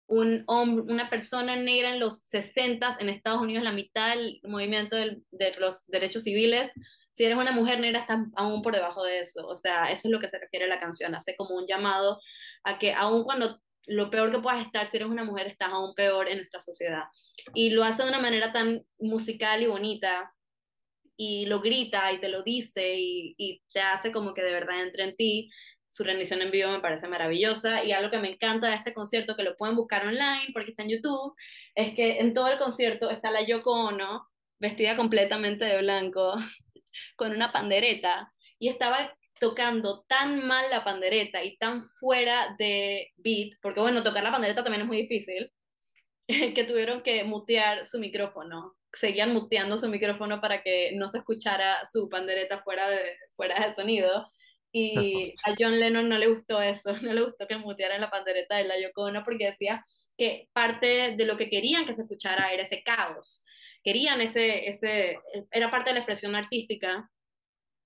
un 0.07 0.43
hombre, 0.47 0.93
una 0.93 1.09
persona 1.09 1.55
negra 1.55 1.93
en 1.93 1.99
los 1.99 2.19
60 2.27 2.97
en 2.99 3.09
Estados 3.09 3.41
Unidos, 3.41 3.63
la 3.63 3.71
mitad 3.71 4.09
del 4.09 4.39
movimiento 4.43 4.95
del, 4.95 5.23
de 5.31 5.55
los 5.59 5.77
derechos 5.87 6.23
civiles, 6.23 6.71
si 7.15 7.23
eres 7.23 7.37
una 7.37 7.53
mujer 7.53 7.79
negra 7.79 8.01
estás 8.01 8.19
aún 8.35 8.61
por 8.61 8.73
debajo 8.73 9.03
de 9.03 9.21
eso. 9.21 9.47
O 9.47 9.55
sea, 9.55 9.85
eso 9.85 10.07
es 10.07 10.11
lo 10.11 10.19
que 10.19 10.29
se 10.29 10.37
refiere 10.37 10.65
a 10.65 10.67
la 10.69 10.79
canción, 10.79 11.15
hace 11.15 11.35
como 11.35 11.55
un 11.55 11.65
llamado 11.65 12.19
a 12.63 12.77
que 12.77 12.93
aún 12.93 13.23
cuando 13.23 13.59
lo 13.87 14.09
peor 14.09 14.31
que 14.31 14.39
puedas 14.39 14.65
estar, 14.65 14.87
si 14.87 14.97
eres 14.97 15.07
una 15.09 15.23
mujer, 15.23 15.47
estás 15.47 15.69
aún 15.71 15.93
peor 15.95 16.27
en 16.27 16.37
nuestra 16.37 16.59
sociedad. 16.59 17.03
Y 17.53 17.69
lo 17.69 17.83
hace 17.83 18.03
de 18.03 18.09
una 18.09 18.19
manera 18.19 18.51
tan 18.51 18.83
musical 18.99 19.61
y 19.61 19.67
bonita, 19.67 20.33
y 21.17 21.45
lo 21.45 21.61
grita 21.61 22.11
y 22.11 22.19
te 22.19 22.27
lo 22.27 22.43
dice 22.43 22.95
y, 22.97 23.35
y, 23.37 23.61
te 23.71 23.79
hace 23.79 24.11
como 24.11 24.33
que 24.33 24.43
de 24.43 24.51
verdad 24.51 24.81
entre 24.81 25.03
en 25.03 25.15
ti. 25.15 25.49
Su 25.87 26.03
rendición 26.03 26.41
en 26.41 26.51
vivo 26.51 26.71
me 26.71 26.81
parece 26.81 27.07
maravillosa 27.07 27.85
y 27.85 27.93
algo 27.93 28.11
que 28.11 28.17
me 28.17 28.31
encanta 28.31 28.67
de 28.67 28.75
este 28.75 28.93
concierto, 28.93 29.37
que 29.37 29.43
lo 29.43 29.55
pueden 29.55 29.77
buscar 29.77 30.05
online 30.05 30.49
porque 30.51 30.71
está 30.71 30.83
en 30.83 30.89
YouTube, 30.89 31.33
es 31.73 31.95
que 31.95 32.19
en 32.19 32.33
todo 32.33 32.49
el 32.49 32.57
concierto 32.57 33.09
está 33.09 33.31
la 33.31 33.45
Yoko 33.45 33.71
Ono 33.71 34.27
vestida 34.59 34.97
completamente 34.97 35.63
de 35.63 35.77
blanco 35.81 36.35
con 37.15 37.31
una 37.31 37.51
pandereta 37.51 38.29
y 38.59 38.69
estaba 38.69 39.15
tocando 39.39 40.05
tan 40.07 40.45
mal 40.47 40.69
la 40.69 40.83
pandereta 40.83 41.43
y 41.43 41.57
tan 41.57 41.83
fuera 41.83 42.55
de 42.57 43.11
beat, 43.17 43.53
porque 43.61 43.81
bueno, 43.81 44.03
tocar 44.03 44.23
la 44.23 44.31
pandereta 44.31 44.63
también 44.63 44.81
es 44.81 44.87
muy 44.87 45.01
difícil, 45.01 45.51
que 46.55 46.63
tuvieron 46.63 47.01
que 47.01 47.23
mutear 47.23 47.85
su 47.85 47.99
micrófono 47.99 48.75
seguían 48.95 49.33
muteando 49.33 49.77
su 49.77 49.87
micrófono 49.89 50.41
para 50.41 50.61
que 50.61 50.91
no 50.93 51.07
se 51.07 51.19
escuchara 51.19 51.85
su 51.91 52.09
pandereta 52.09 52.61
fuera 52.63 52.89
de, 52.89 53.17
fuera 53.35 53.59
del 53.59 53.75
sonido. 53.75 54.27
Y 54.71 55.33
a 55.45 55.55
John 55.57 55.79
Lennon 55.79 56.09
no 56.09 56.17
le 56.17 56.27
gustó 56.27 56.61
eso, 56.61 56.93
no 57.03 57.13
le 57.13 57.23
gustó 57.23 57.47
que 57.47 57.57
mutearan 57.57 58.01
la 58.01 58.09
pandereta 58.09 58.55
de 58.55 58.65
la 58.65 58.79
Yoko 58.79 59.03
Ono 59.03 59.23
porque 59.23 59.47
decía 59.47 59.83
que 60.17 60.49
parte 60.53 61.15
de 61.15 61.25
lo 61.25 61.37
que 61.37 61.49
querían 61.49 61.85
que 61.85 61.95
se 61.95 62.01
escuchara 62.01 62.51
era 62.51 62.63
ese 62.63 62.83
caos. 62.83 63.43
Querían 63.85 64.19
ese, 64.19 64.67
ese, 64.67 65.19
era 65.51 65.69
parte 65.69 65.91
de 65.91 65.93
la 65.93 65.99
expresión 65.99 66.35
artística. 66.35 67.09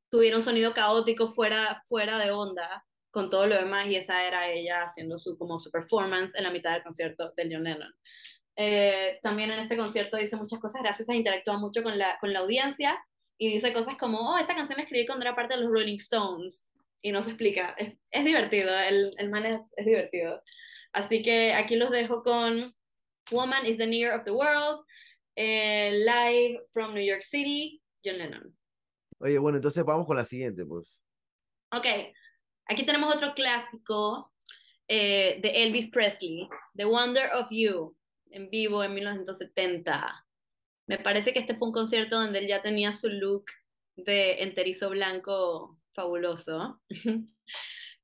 Tuvieron 0.10 0.42
sonido 0.42 0.74
caótico 0.74 1.34
fuera, 1.34 1.84
fuera 1.88 2.18
de 2.18 2.32
onda 2.32 2.86
con 3.12 3.30
todo 3.30 3.48
lo 3.48 3.56
demás 3.56 3.88
y 3.88 3.98
esa 3.98 4.26
era 4.26 4.50
ella 4.50 4.84
haciendo 4.84 5.20
su, 5.20 5.38
como 5.38 5.60
su 5.60 5.70
performance 5.70 6.36
en 6.36 6.44
la 6.44 6.52
mitad 6.52 6.72
del 6.72 6.84
concierto 6.84 7.34
de 7.36 7.50
John 7.52 7.66
Lennon. 7.66 7.94
Eh, 8.56 9.20
también 9.22 9.52
en 9.52 9.60
este 9.60 9.76
concierto 9.76 10.16
dice 10.16 10.38
muchas 10.38 10.60
cosas 10.60 10.82
graciosas, 10.82 11.16
interactúa 11.16 11.58
mucho 11.58 11.84
con 11.84 11.98
la, 11.98 12.18
con 12.20 12.32
la 12.32 12.40
audiencia 12.40 12.98
y 13.38 13.54
dice 13.54 13.74
cosas 13.74 13.98
como, 13.98 14.20
oh, 14.20 14.38
esta 14.38 14.56
canción 14.56 14.78
la 14.78 14.84
escribí 14.84 15.06
cuando 15.06 15.26
era 15.26 15.36
parte 15.36 15.56
de 15.56 15.62
los 15.62 15.72
Rolling 15.72 15.98
Stones 15.98 16.66
y 17.02 17.12
no 17.12 17.22
se 17.22 17.32
explica. 17.32 17.76
Es, 17.78 17.98
es 18.12 18.26
divertido, 18.26 18.78
el, 18.78 19.12
el 19.18 19.30
man 19.30 19.46
es, 19.46 19.60
es, 19.76 19.86
divertido. 19.86 20.42
Así 20.94 21.22
que 21.22 21.54
aquí 21.54 21.76
los 21.76 21.92
dejo 21.92 22.24
con 22.24 22.74
Woman 23.32 23.66
is 23.66 23.78
the 23.78 23.88
Near 23.88 24.18
of 24.18 24.26
the 24.26 24.32
World, 24.32 24.86
eh, 25.42 25.92
live 25.94 26.60
from 26.74 26.94
New 26.94 27.02
York 27.02 27.24
City, 27.24 27.82
John 28.04 28.18
Lennon. 28.18 28.54
Oye, 29.20 29.38
bueno, 29.38 29.58
entonces 29.58 29.86
vamos 29.86 30.06
con 30.06 30.18
la 30.18 30.26
siguiente, 30.26 30.66
pues. 30.66 30.98
Ok, 31.72 31.86
aquí 32.66 32.86
tenemos 32.86 33.16
otro 33.16 33.34
clásico 33.34 34.34
eh, 34.90 35.40
de 35.42 35.64
Elvis 35.64 35.90
Presley, 35.92 36.50
The 36.76 36.84
Wonder 36.84 37.30
of 37.36 37.48
You 37.52 37.96
en 38.32 38.50
vivo 38.50 38.84
en 38.84 38.94
1970. 38.94 40.26
Me 40.88 40.98
parece 40.98 41.32
que 41.32 41.40
este 41.40 41.56
fue 41.56 41.70
un 41.70 41.74
concierto 41.74 42.20
donde 42.20 42.40
él 42.40 42.48
ya 42.48 42.62
tenía 42.62 42.92
su 42.92 43.08
look 43.08 43.46
de 43.96 44.44
enterizo 44.44 44.90
blanco 44.90 45.80
fabuloso. 45.94 46.82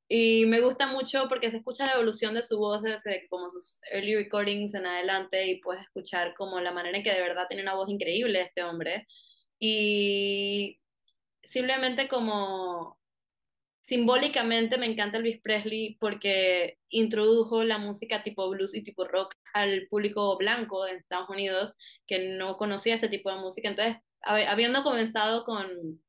y 0.07 0.45
me 0.45 0.61
gusta 0.61 0.87
mucho 0.87 1.27
porque 1.29 1.49
se 1.49 1.57
escucha 1.57 1.85
la 1.85 1.93
evolución 1.93 2.35
de 2.35 2.43
su 2.43 2.57
voz 2.59 2.83
desde 2.83 3.27
como 3.27 3.49
sus 3.49 3.79
early 3.91 4.15
recordings 4.15 4.75
en 4.75 4.85
adelante 4.85 5.47
y 5.47 5.59
puedes 5.61 5.83
escuchar 5.83 6.35
como 6.35 6.59
la 6.59 6.71
manera 6.71 6.97
en 6.97 7.03
que 7.03 7.13
de 7.13 7.21
verdad 7.21 7.47
tiene 7.47 7.63
una 7.63 7.73
voz 7.73 7.89
increíble 7.89 8.41
este 8.41 8.63
hombre. 8.63 9.07
Y 9.59 10.79
simplemente 11.43 12.07
como 12.07 12.99
simbólicamente 13.87 14.77
me 14.77 14.87
encanta 14.87 15.17
Elvis 15.17 15.41
Presley 15.41 15.97
porque 15.99 16.77
introdujo 16.89 17.63
la 17.63 17.77
música 17.77 18.23
tipo 18.23 18.49
blues 18.49 18.75
y 18.75 18.83
tipo 18.83 19.05
rock 19.05 19.35
al 19.53 19.87
público 19.89 20.37
blanco 20.37 20.85
de 20.85 20.93
Estados 20.97 21.29
Unidos 21.29 21.75
que 22.07 22.35
no 22.37 22.57
conocía 22.57 22.95
este 22.95 23.09
tipo 23.09 23.31
de 23.31 23.37
música. 23.37 23.69
Entonces, 23.69 23.97
habiendo 24.21 24.83
comenzado 24.83 25.43
con 25.43 25.99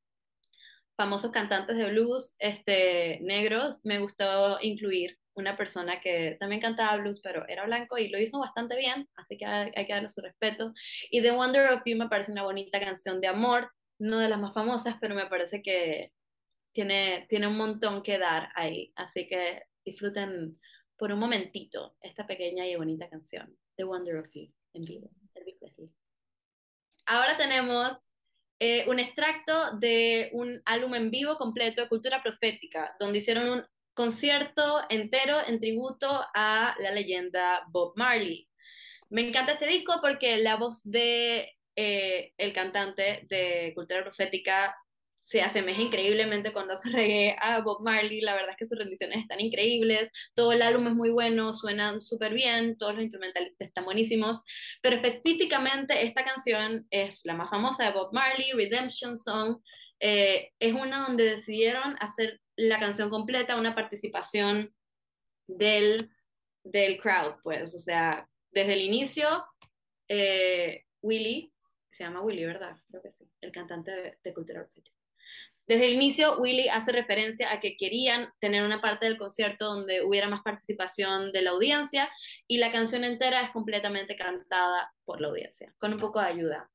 famosos 0.97 1.31
cantantes 1.31 1.77
de 1.77 1.91
blues 1.91 2.37
este, 2.39 3.21
negros, 3.21 3.81
me 3.85 3.99
gustó 3.99 4.59
incluir 4.63 5.19
una 5.35 5.57
persona 5.57 6.01
que 6.01 6.37
también 6.41 6.63
cantaba 6.63 6.97
blues, 6.97 7.21
pero 7.21 7.47
era 7.47 7.67
blanco 7.67 7.99
y 7.99 8.09
lo 8.09 8.19
hizo 8.19 8.39
bastante 8.39 8.77
bien, 8.77 9.07
así 9.17 9.37
que 9.37 9.45
hay, 9.45 9.71
hay 9.77 9.87
que 9.87 9.93
darle 9.93 10.09
su 10.09 10.23
respeto. 10.23 10.73
Y 11.11 11.21
The 11.21 11.33
Wonder 11.33 11.73
of 11.73 11.83
You 11.85 11.97
me 11.97 12.09
parece 12.09 12.33
una 12.33 12.43
bonita 12.43 12.81
canción 12.81 13.21
de 13.21 13.29
amor, 13.29 13.71
no 13.99 14.19
de 14.19 14.29
las 14.29 14.41
más 14.41 14.55
famosas, 14.55 14.97
pero 15.01 15.15
me 15.15 15.27
parece 15.27 15.63
que 15.63 16.13
tiene, 16.73 17.27
tiene 17.29 17.47
un 17.47 17.57
montón 17.57 18.03
que 18.03 18.19
dar 18.19 18.51
ahí. 18.55 18.93
Así 18.97 19.27
que 19.27 19.63
disfruten 19.85 20.59
por 20.97 21.13
un 21.13 21.19
momentito 21.19 21.97
esta 22.01 22.27
pequeña 22.27 22.67
y 22.67 22.77
bonita 22.77 23.09
canción, 23.09 23.55
The 23.77 23.85
Wonder 23.85 24.17
of 24.17 24.29
You, 24.33 24.53
en 24.73 24.83
vivo, 24.83 25.11
Ahora 27.09 27.37
tenemos 27.37 27.97
eh, 28.59 28.85
un 28.89 28.99
extracto 28.99 29.77
de 29.79 30.31
un 30.33 30.63
álbum 30.65 30.95
en 30.95 31.11
vivo 31.11 31.37
completo 31.37 31.83
de 31.83 31.89
Cultura 31.89 32.23
Profética, 32.23 32.95
donde 32.99 33.19
hicieron 33.19 33.49
un 33.49 33.65
concierto 33.95 34.83
entero 34.89 35.39
en 35.47 35.61
tributo 35.61 36.25
a 36.35 36.75
la 36.79 36.91
leyenda 36.91 37.65
Bob 37.69 37.93
Marley. 37.97 38.49
Me 39.09 39.29
encanta 39.29 39.53
este 39.53 39.67
disco 39.67 39.95
porque 40.01 40.37
la 40.39 40.57
voz 40.57 40.83
de 40.85 41.57
eh, 41.77 42.33
el 42.39 42.53
cantante 42.53 43.27
de 43.29 43.73
Cultura 43.75 44.03
Profética 44.03 44.75
se 45.27 45.43
asemeja 45.43 45.83
increíblemente 45.83 46.53
cuando 46.53 46.77
se 46.83 46.89
reggae 46.89 47.37
a 47.41 47.61
Bob 47.61 47.83
Marley, 47.83 48.21
la 48.21 48.35
verdad 48.35 48.51
es 48.51 48.57
que 48.57 48.67
sus 48.67 48.79
rendiciones 48.79 49.19
están 49.19 49.41
increíbles, 49.41 50.11
todo 50.35 50.53
el 50.53 50.63
álbum 50.63 50.87
es 50.87 50.95
muy 50.95 51.11
bueno, 51.11 51.53
suenan 51.53 52.01
súper 52.01 52.33
bien, 52.33 52.79
todos 52.79 52.95
los 52.95 53.03
instrumentales 53.03 53.53
están 53.59 53.85
buenísimos, 53.85 54.41
pero 54.81 54.97
específicamente 54.97 56.05
esta 56.05 56.25
canción 56.25 56.87
es 56.91 57.25
la 57.25 57.35
más 57.35 57.51
famosa 57.51 57.85
de 57.85 57.93
Bob 57.93 58.13
Marley, 58.13 58.53
Redemption 58.53 59.17
Song, 59.17 59.61
eh, 59.99 60.53
es 60.61 60.73
una 60.73 61.01
donde 61.07 61.25
decidieron 61.25 61.97
hacer 61.99 62.41
la 62.55 62.79
canción 62.79 63.11
completa, 63.11 63.57
una 63.57 63.75
participación 63.75 64.73
del, 65.49 66.09
del 66.63 67.01
crowd, 67.01 67.35
pues, 67.43 67.75
o 67.75 67.79
sea, 67.81 68.29
desde 68.53 68.75
el 68.75 68.83
inicio, 68.83 69.45
eh, 70.09 70.85
Willy, 71.03 71.53
se 71.91 72.05
llama 72.05 72.21
Willy, 72.21 72.45
¿verdad? 72.45 72.77
Creo 72.89 73.03
que 73.03 73.11
sí, 73.11 73.29
el 73.41 73.51
cantante 73.51 73.91
de, 73.91 74.19
de 74.23 74.35
Cultura 74.35 74.61
Perfecta 74.61 74.97
desde 75.67 75.87
el 75.87 75.95
inicio, 75.95 76.39
Willy 76.39 76.69
hace 76.69 76.93
referencia 76.93 77.53
a 77.53 77.59
que 77.59 77.77
querían 77.77 78.31
tener 78.39 78.63
una 78.63 78.81
parte 78.81 79.07
del 79.07 79.17
concierto 79.17 79.65
donde 79.65 80.03
hubiera 80.03 80.29
más 80.29 80.43
participación 80.43 81.33
de 81.33 81.43
la 81.43 81.51
audiencia 81.51 82.09
y 82.47 82.59
la 82.59 82.71
canción 82.71 83.03
entera 83.03 83.43
es 83.43 83.51
completamente 83.51 84.15
cantada 84.15 84.93
por 85.05 85.21
la 85.21 85.29
audiencia, 85.29 85.75
con 85.79 85.93
un 85.93 85.99
poco 85.99 86.21
de 86.21 86.27
ayuda. 86.27 86.71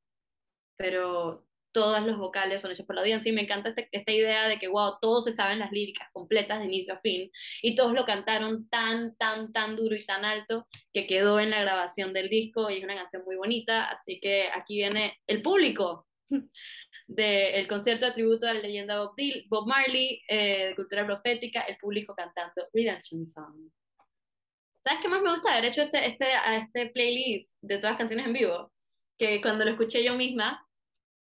Pero 0.76 1.46
todos 1.72 2.06
los 2.06 2.18
vocales 2.18 2.62
son 2.62 2.72
hechos 2.72 2.86
por 2.86 2.96
la 2.96 3.02
audiencia 3.02 3.32
y 3.32 3.36
me 3.36 3.44
encanta 3.44 3.70
este, 3.70 3.88
esta 3.94 4.12
idea 4.12 4.50
de 4.50 4.60
que, 4.60 4.68
wow, 4.68 4.98
todos 5.00 5.24
se 5.24 5.32
saben 5.32 5.60
las 5.60 5.72
líricas 5.72 6.10
completas 6.12 6.60
de 6.60 6.66
inicio 6.66 6.94
a 6.94 7.00
fin 7.00 7.32
y 7.62 7.76
todos 7.76 7.94
lo 7.94 8.04
cantaron 8.04 8.68
tan, 8.68 9.16
tan, 9.16 9.54
tan 9.54 9.78
duro 9.78 9.96
y 9.96 10.06
tan 10.06 10.26
alto 10.26 10.68
que 10.92 11.08
quedó 11.08 11.40
en 11.40 11.52
la 11.52 11.62
grabación 11.62 12.12
del 12.12 12.28
disco 12.28 12.70
y 12.70 12.80
es 12.80 12.84
una 12.84 12.96
canción 12.96 13.24
muy 13.24 13.38
bonita, 13.38 13.86
así 13.86 14.20
que 14.20 14.50
aquí 14.54 14.76
viene 14.76 15.18
el 15.28 15.42
público 15.42 16.08
del 17.14 17.68
concierto 17.68 18.06
de 18.06 18.14
tributo 18.14 18.48
a 18.48 18.54
la 18.54 18.62
leyenda 18.62 19.00
Bob, 19.00 19.16
Bob 19.50 19.68
Marley, 19.68 20.22
eh, 20.30 20.68
de 20.68 20.76
cultura 20.76 21.06
profética, 21.06 21.62
el 21.62 21.78
público 21.78 22.16
cantando 22.16 22.68
Redemption 22.74 23.28
Song. 23.28 23.70
¿Sabes 24.84 25.02
qué 25.02 25.10
más 25.10 25.22
me 25.22 25.32
gusta 25.32 25.52
haber 25.52 25.66
hecho 25.66 25.82
este, 25.82 26.08
este, 26.08 26.26
a 26.26 26.58
este 26.58 26.88
playlist 26.88 27.52
de 27.62 27.78
todas 27.78 27.92
las 27.92 27.98
canciones 27.98 28.26
en 28.26 28.34
vivo? 28.34 28.72
Que 29.18 29.42
cuando 29.42 29.66
lo 29.66 29.72
escuché 29.72 30.04
yo 30.04 30.16
misma, 30.16 30.66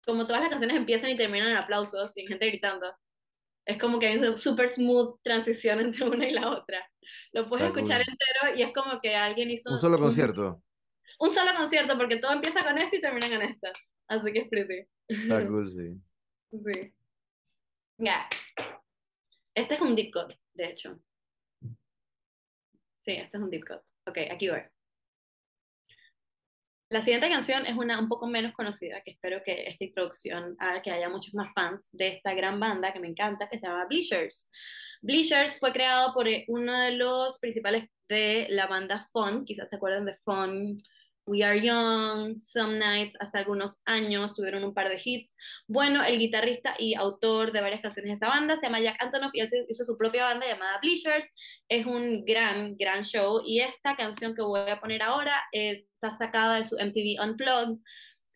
como 0.06 0.25
todas 0.25 0.41
las 0.41 0.49
canciones 0.49 0.77
empiezan 0.77 1.10
y 1.10 1.17
terminan 1.17 1.49
en 1.49 1.58
aplausos 1.58 2.15
y 2.15 2.25
gente 2.25 2.47
gritando. 2.47 2.95
Es 3.65 3.77
como 3.77 3.99
que 3.99 4.08
hay 4.08 4.17
una 4.17 4.36
super 4.38 4.69
smooth 4.69 5.19
transición 5.21 5.80
entre 5.82 6.08
una 6.08 6.27
y 6.27 6.32
la 6.32 6.49
otra. 6.51 6.89
Lo 7.34 7.49
puedes 7.49 7.67
Está 7.67 7.80
escuchar 7.80 8.06
cool. 8.06 8.13
entero 8.13 8.58
y 8.58 8.63
es 8.63 8.73
como 8.73 8.99
que 9.01 9.15
alguien 9.15 9.51
hizo 9.51 9.69
Un 9.71 9.77
solo 9.77 9.99
concierto. 9.99 10.63
un 11.19 11.32
solo 11.32 11.51
concierto 11.56 11.97
porque 11.97 12.15
todo 12.15 12.32
empieza 12.32 12.63
con 12.63 12.77
este 12.77 12.97
y 12.97 13.01
termina 13.01 13.30
con 13.30 13.41
esta. 13.41 13.71
Así 14.12 14.34
que 14.34 14.43
pretty. 14.43 14.86
Está 15.08 15.47
cool, 15.47 15.71
sí. 15.71 16.02
Sí. 16.52 16.93
Ya. 17.97 18.28
Este 19.56 19.76
es 19.76 19.82
un 19.82 19.95
deep 19.95 20.12
cut, 20.12 20.34
de 20.54 20.65
hecho. 20.65 21.00
Sí, 23.00 23.13
este 23.13 23.38
es 23.38 23.41
un 23.43 23.50
deep 23.50 23.63
cut. 23.65 23.80
Ok, 24.06 24.17
aquí 24.30 24.50
voy. 24.50 24.60
La 26.89 27.02
siguiente 27.02 27.30
canción 27.30 27.65
es 27.65 27.78
una 27.78 27.97
un 28.02 28.10
poco 28.10 28.28
menos 28.28 28.52
conocida, 28.52 29.00
que 29.00 29.12
espero 29.12 29.41
que 29.45 29.63
esta 29.69 29.86
introducción 29.86 30.58
haga 30.60 30.82
que 30.82 30.91
haya 30.91 31.08
muchos 31.08 31.34
más 31.34 31.54
fans 31.54 31.88
de 31.93 32.10
esta 32.10 32.34
gran 32.34 32.60
banda 32.60 32.91
que 32.91 33.00
me 33.00 33.08
encanta, 33.08 33.47
que 33.47 33.60
se 33.60 33.65
llama 33.65 33.86
Bleachers. 33.86 34.50
Bleachers 35.02 35.58
fue 35.58 35.71
creado 35.71 36.13
por 36.13 36.28
eh, 36.28 36.43
uno 36.50 36.78
de 36.78 36.91
los 36.91 37.39
principales 37.39 37.89
de 38.10 38.47
la 38.50 38.67
banda 38.67 39.08
Fun, 39.13 39.45
quizás 39.45 39.69
se 39.69 39.78
acuerdan 39.78 40.04
de 40.04 40.17
Fun, 40.26 40.84
We 41.25 41.43
Are 41.43 41.60
Young, 41.60 42.39
Some 42.39 42.77
Nights, 42.77 43.15
hace 43.19 43.38
algunos 43.38 43.77
años 43.86 44.34
tuvieron 44.34 44.63
un 44.63 44.73
par 44.73 44.89
de 44.89 44.99
hits. 45.03 45.36
Bueno, 45.67 46.03
el 46.03 46.17
guitarrista 46.17 46.75
y 46.77 46.95
autor 46.95 47.51
de 47.51 47.62
varias 47.62 47.81
canciones 47.81 48.10
de 48.10 48.13
esta 48.15 48.27
banda 48.27 48.55
se 48.55 48.63
llama 48.63 48.81
Jack 48.81 49.01
Antonoff 49.01 49.31
y 49.34 49.41
él 49.41 49.49
hizo 49.69 49.86
su 49.86 49.97
propia 49.97 50.25
banda 50.25 50.47
llamada 50.47 50.79
Bleachers. 50.81 51.27
Es 51.69 51.86
un 51.86 52.25
gran, 52.25 52.75
gran 52.75 53.03
show 53.03 53.41
y 53.45 53.60
esta 53.60 53.95
canción 53.95 54.36
que 54.36 54.41
voy 54.41 54.69
a 54.69 54.79
poner 54.79 55.03
ahora 55.03 55.36
está 55.51 56.17
sacada 56.17 56.57
de 56.57 56.65
su 56.65 56.75
MTV 56.75 57.21
Unplugged. 57.23 57.77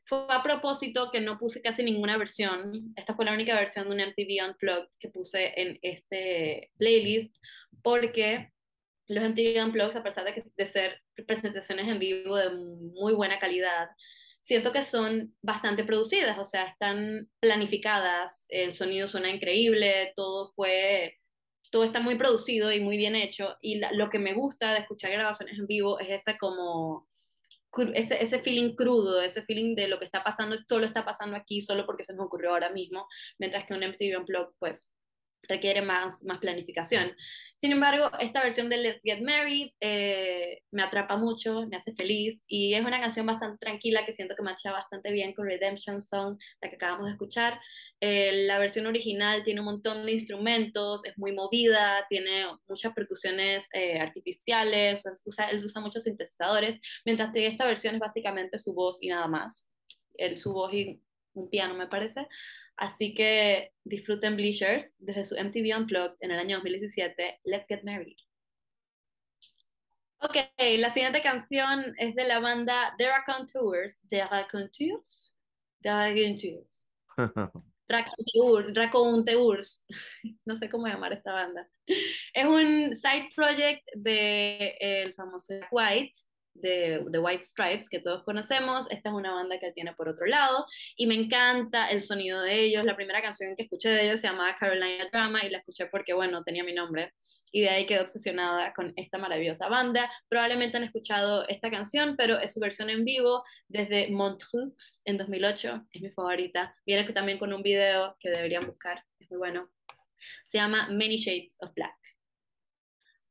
Fue 0.07 0.27
a 0.29 0.43
propósito 0.43 1.09
que 1.11 1.19
no 1.19 1.39
puse 1.39 1.63
casi 1.63 1.83
ninguna 1.83 2.17
versión. 2.17 2.71
Esta 2.95 3.15
fue 3.15 3.25
la 3.25 3.33
única 3.33 3.55
versión 3.55 3.89
de 3.89 3.95
un 3.95 4.01
MTV 4.09 4.47
Unplugged 4.47 4.89
que 4.99 5.09
puse 5.09 5.59
en 5.59 5.79
este 5.81 6.71
playlist 6.77 7.35
porque 7.81 8.51
los 9.07 9.23
MTV 9.23 9.65
Unplugged, 9.65 9.97
a 9.97 10.03
pesar 10.03 10.25
de, 10.25 10.33
que, 10.33 10.43
de 10.55 10.65
ser 10.65 11.04
presentaciones 11.23 11.91
en 11.91 11.99
vivo 11.99 12.35
de 12.35 12.49
muy 12.51 13.13
buena 13.13 13.39
calidad, 13.39 13.89
siento 14.41 14.71
que 14.71 14.83
son 14.83 15.35
bastante 15.41 15.83
producidas, 15.83 16.37
o 16.37 16.45
sea, 16.45 16.65
están 16.65 17.29
planificadas, 17.39 18.45
el 18.49 18.73
sonido 18.73 19.07
suena 19.07 19.29
increíble, 19.29 20.13
todo 20.15 20.47
fue, 20.47 21.19
todo 21.71 21.83
está 21.83 21.99
muy 21.99 22.15
producido 22.15 22.71
y 22.71 22.79
muy 22.79 22.97
bien 22.97 23.15
hecho, 23.15 23.57
y 23.61 23.79
la, 23.79 23.91
lo 23.91 24.09
que 24.09 24.19
me 24.19 24.33
gusta 24.33 24.73
de 24.73 24.79
escuchar 24.79 25.11
grabaciones 25.11 25.57
en 25.57 25.65
vivo 25.65 25.99
es 25.99 26.09
esa 26.09 26.37
como 26.37 27.07
ese, 27.93 28.21
ese 28.21 28.39
feeling 28.39 28.75
crudo, 28.75 29.21
ese 29.21 29.41
feeling 29.43 29.75
de 29.75 29.87
lo 29.87 29.97
que 29.99 30.05
está 30.05 30.23
pasando, 30.23 30.55
solo 30.57 30.85
está 30.85 31.03
pasando 31.03 31.35
aquí, 31.35 31.59
solo 31.61 31.85
porque 31.85 32.03
se 32.03 32.13
nos 32.13 32.27
ocurrió 32.27 32.51
ahora 32.51 32.69
mismo, 32.69 33.07
mientras 33.39 33.65
que 33.65 33.73
un 33.73 33.83
MTV 33.83 34.19
Unplugged, 34.19 34.53
pues, 34.59 34.89
requiere 35.47 35.81
más, 35.81 36.23
más 36.23 36.39
planificación. 36.39 37.15
Sin 37.57 37.71
embargo, 37.71 38.11
esta 38.19 38.43
versión 38.43 38.69
de 38.69 38.77
Let's 38.77 39.01
Get 39.03 39.21
Married 39.21 39.71
eh, 39.79 40.61
me 40.71 40.83
atrapa 40.83 41.15
mucho, 41.17 41.65
me 41.67 41.77
hace 41.77 41.93
feliz 41.93 42.43
y 42.47 42.73
es 42.73 42.85
una 42.85 42.99
canción 42.99 43.25
bastante 43.25 43.57
tranquila 43.57 44.05
que 44.05 44.13
siento 44.13 44.35
que 44.35 44.43
marcha 44.43 44.71
bastante 44.71 45.11
bien 45.11 45.33
con 45.33 45.45
Redemption 45.45 46.03
Song, 46.03 46.37
la 46.61 46.69
que 46.69 46.75
acabamos 46.75 47.05
de 47.05 47.13
escuchar. 47.13 47.59
Eh, 48.01 48.45
la 48.45 48.59
versión 48.59 48.85
original 48.87 49.43
tiene 49.43 49.61
un 49.61 49.67
montón 49.67 50.05
de 50.05 50.11
instrumentos, 50.11 51.05
es 51.05 51.17
muy 51.17 51.31
movida, 51.31 52.05
tiene 52.09 52.45
muchas 52.67 52.93
percusiones 52.93 53.67
eh, 53.73 53.99
artificiales, 53.99 55.03
usa, 55.25 55.49
él 55.49 55.63
usa 55.63 55.81
muchos 55.81 56.03
sintetizadores, 56.03 56.79
mientras 57.05 57.33
que 57.33 57.47
esta 57.47 57.65
versión 57.65 57.95
es 57.95 57.99
básicamente 58.01 58.59
su 58.59 58.73
voz 58.73 58.97
y 59.01 59.07
nada 59.07 59.27
más. 59.27 59.67
Él, 60.17 60.37
su 60.37 60.53
voz 60.53 60.73
y 60.73 61.01
un 61.35 61.49
piano, 61.49 61.75
me 61.75 61.87
parece. 61.87 62.27
Así 62.77 63.13
que 63.13 63.71
disfruten 63.83 64.35
Bleachers 64.35 64.93
desde 64.97 65.25
su 65.25 65.35
MTV 65.35 65.77
Unplugged 65.77 66.17
en 66.19 66.31
el 66.31 66.39
año 66.39 66.57
2017, 66.57 67.39
Let's 67.45 67.67
Get 67.67 67.83
Married. 67.83 68.17
Ok, 70.19 70.35
la 70.79 70.91
siguiente 70.91 71.21
canción 71.21 71.93
es 71.97 72.15
de 72.15 72.25
la 72.25 72.39
banda 72.39 72.95
The 72.97 73.09
Raconteurs. 73.09 73.97
The 74.09 74.25
Raconteurs? 74.25 75.37
The 75.81 75.89
Raconteurs. 75.89 76.87
Raconteurs, 77.87 78.73
Raconteurs. 78.73 79.85
No 80.45 80.57
sé 80.57 80.69
cómo 80.69 80.87
llamar 80.87 81.13
esta 81.13 81.31
banda. 81.31 81.69
Es 82.33 82.45
un 82.45 82.95
side 82.95 83.29
project 83.35 83.83
de 83.95 84.75
el 84.79 85.13
famoso 85.13 85.53
White, 85.71 86.17
de, 86.55 87.03
de, 87.07 87.19
White 87.19 87.45
Stripes 87.45 87.89
que 87.89 87.99
todos 87.99 88.23
conocemos. 88.23 88.87
Esta 88.89 89.09
es 89.09 89.15
una 89.15 89.33
banda 89.33 89.59
que 89.59 89.71
tiene 89.71 89.93
por 89.93 90.09
otro 90.09 90.25
lado 90.25 90.65
y 90.95 91.07
me 91.07 91.15
encanta 91.15 91.89
el 91.89 92.01
sonido 92.01 92.41
de 92.41 92.61
ellos. 92.61 92.83
La 92.83 92.95
primera 92.95 93.21
canción 93.21 93.55
que 93.55 93.63
escuché 93.63 93.89
de 93.89 94.05
ellos 94.05 94.21
se 94.21 94.27
llamaba 94.27 94.55
Carolina 94.55 95.05
Drama 95.11 95.45
y 95.45 95.49
la 95.49 95.59
escuché 95.59 95.85
porque, 95.87 96.13
bueno, 96.13 96.43
tenía 96.43 96.63
mi 96.63 96.73
nombre 96.73 97.13
y 97.51 97.61
de 97.61 97.69
ahí 97.69 97.85
quedé 97.85 98.01
obsesionada 98.01 98.73
con 98.73 98.91
esta 98.97 99.17
maravillosa 99.17 99.69
banda. 99.69 100.11
Probablemente 100.27 100.75
han 100.75 100.83
escuchado 100.83 101.47
esta 101.47 101.71
canción, 101.71 102.15
pero 102.17 102.37
es 102.37 102.53
su 102.53 102.59
versión 102.59 102.89
en 102.89 103.05
vivo 103.05 103.43
desde 103.69 104.09
Montreux 104.09 104.73
en 105.05 105.17
2008, 105.17 105.85
es 105.93 106.01
mi 106.01 106.11
favorita. 106.11 106.75
Viene 106.85 107.05
también 107.13 107.37
con 107.37 107.53
un 107.53 107.63
video 107.63 108.17
que 108.19 108.29
deberían 108.29 108.65
buscar, 108.65 109.03
es 109.19 109.29
muy 109.29 109.37
bueno. 109.37 109.69
Se 110.43 110.57
llama 110.57 110.89
Many 110.89 111.17
Shades 111.17 111.55
of 111.59 111.73
Black. 111.73 111.95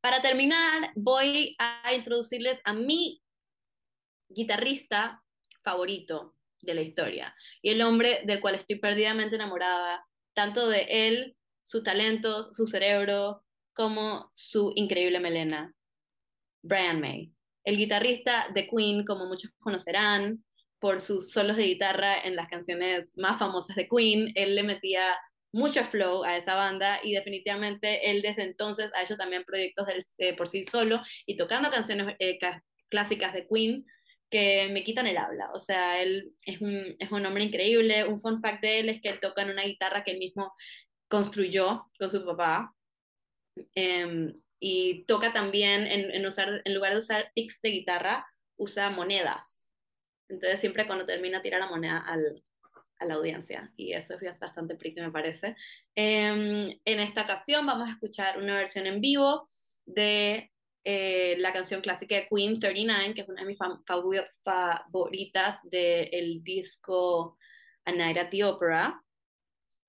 Para 0.04 0.20
terminar, 0.20 0.92
voy 0.96 1.56
a 1.58 1.94
introducirles 1.94 2.60
a 2.64 2.74
mi 2.74 3.22
guitarrista 4.28 5.22
favorito 5.62 6.34
de 6.60 6.74
la 6.74 6.82
historia 6.82 7.34
y 7.62 7.70
el 7.70 7.80
hombre 7.80 8.20
del 8.26 8.42
cual 8.42 8.56
estoy 8.56 8.76
perdidamente 8.76 9.36
enamorada, 9.36 10.06
tanto 10.34 10.68
de 10.68 10.86
él, 10.90 11.38
sus 11.62 11.84
talentos, 11.84 12.54
su 12.54 12.66
cerebro, 12.66 13.46
como 13.72 14.30
su 14.34 14.74
increíble 14.76 15.20
melena, 15.20 15.74
Brian 16.60 17.00
May. 17.00 17.32
El 17.64 17.78
guitarrista 17.78 18.48
de 18.52 18.68
Queen, 18.68 19.06
como 19.06 19.24
muchos 19.24 19.52
conocerán, 19.58 20.44
por 20.80 21.00
sus 21.00 21.32
solos 21.32 21.56
de 21.56 21.64
guitarra 21.64 22.20
en 22.20 22.36
las 22.36 22.50
canciones 22.50 23.10
más 23.16 23.38
famosas 23.38 23.74
de 23.74 23.88
Queen, 23.88 24.32
él 24.34 24.54
le 24.54 24.64
metía 24.64 25.16
mucho 25.54 25.84
flow 25.84 26.24
a 26.24 26.36
esa 26.36 26.56
banda 26.56 26.98
y 27.02 27.12
definitivamente 27.12 28.10
él 28.10 28.22
desde 28.22 28.42
entonces 28.42 28.90
ha 28.94 29.02
hecho 29.02 29.16
también 29.16 29.44
proyectos 29.44 29.86
eh, 30.18 30.36
por 30.36 30.48
sí 30.48 30.64
solo 30.64 31.00
y 31.26 31.36
tocando 31.36 31.70
canciones 31.70 32.16
eh, 32.18 32.38
clásicas 32.90 33.32
de 33.32 33.46
Queen 33.46 33.86
que 34.30 34.68
me 34.72 34.82
quitan 34.82 35.06
el 35.06 35.16
habla. 35.16 35.52
O 35.52 35.60
sea, 35.60 36.02
él 36.02 36.32
es 36.44 36.60
un, 36.60 36.96
es 36.98 37.12
un 37.12 37.24
hombre 37.24 37.44
increíble. 37.44 38.04
Un 38.04 38.18
fun 38.18 38.40
fact 38.40 38.62
de 38.62 38.80
él 38.80 38.88
es 38.88 39.00
que 39.00 39.10
él 39.10 39.20
toca 39.20 39.42
en 39.42 39.50
una 39.50 39.62
guitarra 39.62 40.02
que 40.02 40.10
él 40.10 40.18
mismo 40.18 40.52
construyó 41.08 41.88
con 41.98 42.10
su 42.10 42.24
papá. 42.24 42.74
Eh, 43.76 44.34
y 44.58 45.04
toca 45.04 45.32
también, 45.32 45.86
en, 45.86 46.10
en, 46.10 46.26
usar, 46.26 46.62
en 46.64 46.74
lugar 46.74 46.92
de 46.92 46.98
usar 46.98 47.30
picks 47.34 47.60
de 47.60 47.68
guitarra, 47.70 48.26
usa 48.56 48.90
monedas. 48.90 49.68
Entonces 50.28 50.58
siempre 50.58 50.86
cuando 50.86 51.06
termina 51.06 51.42
tira 51.42 51.58
la 51.58 51.68
moneda 51.68 51.98
al, 51.98 52.42
a 53.04 53.06
la 53.06 53.14
audiencia 53.14 53.72
y 53.76 53.92
eso 53.92 54.14
es 54.14 54.38
bastante 54.38 54.74
pretty 54.74 55.00
me 55.00 55.10
parece. 55.10 55.56
Eh, 55.94 56.78
en 56.84 57.00
esta 57.00 57.22
ocasión 57.22 57.64
vamos 57.64 57.88
a 57.88 57.92
escuchar 57.92 58.38
una 58.38 58.56
versión 58.56 58.86
en 58.86 59.00
vivo 59.00 59.44
de 59.86 60.50
eh, 60.86 61.36
la 61.38 61.52
canción 61.52 61.80
clásica 61.80 62.14
de 62.14 62.28
Queen 62.28 62.60
39, 62.60 63.14
que 63.14 63.22
es 63.22 63.28
una 63.28 63.42
de 63.42 63.48
mis 63.48 63.58
favoritas 63.86 65.58
del 65.62 65.70
de 65.70 66.40
disco 66.42 67.38
A 67.86 67.92
Night 67.92 68.18
at 68.18 68.28
the 68.30 68.44
Opera, 68.44 69.02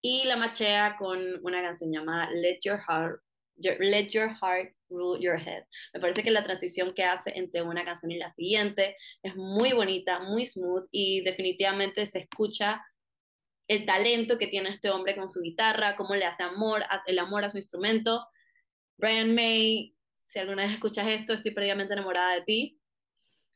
y 0.01 0.23
la 0.25 0.37
machea 0.37 0.95
con 0.97 1.19
una 1.43 1.61
canción 1.61 1.91
llamada 1.91 2.29
Let 2.31 2.59
Your 2.63 2.79
Heart, 2.79 3.19
Let 3.57 4.09
Your 4.11 4.29
Heart 4.41 4.73
Rule 4.89 5.19
Your 5.19 5.37
Head. 5.37 5.63
Me 5.93 5.99
parece 5.99 6.23
que 6.23 6.31
la 6.31 6.43
transición 6.43 6.93
que 6.93 7.03
hace 7.03 7.33
entre 7.35 7.61
una 7.61 7.83
canción 7.83 8.11
y 8.11 8.17
la 8.17 8.31
siguiente 8.31 8.95
es 9.21 9.35
muy 9.35 9.73
bonita, 9.73 10.19
muy 10.19 10.45
smooth 10.45 10.87
y 10.91 11.21
definitivamente 11.21 12.05
se 12.05 12.19
escucha 12.19 12.85
el 13.67 13.85
talento 13.85 14.37
que 14.37 14.47
tiene 14.47 14.69
este 14.69 14.89
hombre 14.89 15.15
con 15.15 15.29
su 15.29 15.41
guitarra, 15.41 15.95
cómo 15.95 16.15
le 16.15 16.25
hace 16.25 16.43
amor, 16.43 16.83
el 17.07 17.19
amor 17.19 17.43
a 17.43 17.49
su 17.49 17.57
instrumento. 17.57 18.27
Brian 18.97 19.33
May, 19.33 19.95
si 20.27 20.39
alguna 20.39 20.63
vez 20.63 20.73
escuchas 20.73 21.07
esto, 21.07 21.33
estoy 21.33 21.51
perdidamente 21.51 21.93
enamorada 21.93 22.35
de 22.35 22.41
ti. 22.41 22.79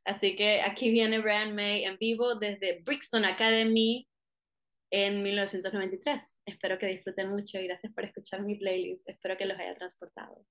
Así 0.06 0.36
que 0.36 0.62
aquí 0.62 0.92
viene 0.92 1.20
Brian 1.20 1.56
May 1.56 1.84
en 1.84 1.98
vivo 1.98 2.36
desde 2.36 2.82
Brixton 2.84 3.26
Academy 3.26 4.08
en 4.92 5.22
1993. 5.22 6.40
Espero 6.46 6.80
que 6.80 6.88
disfruten 6.88 7.30
mucho 7.30 7.60
y 7.60 7.68
gracias 7.68 7.94
por 7.94 8.06
escuchar 8.06 8.42
mi 8.42 8.56
playlist. 8.56 9.08
Espero 9.08 9.38
que 9.38 9.46
los 9.46 9.60
haya 9.60 9.76
transportado. 9.76 10.46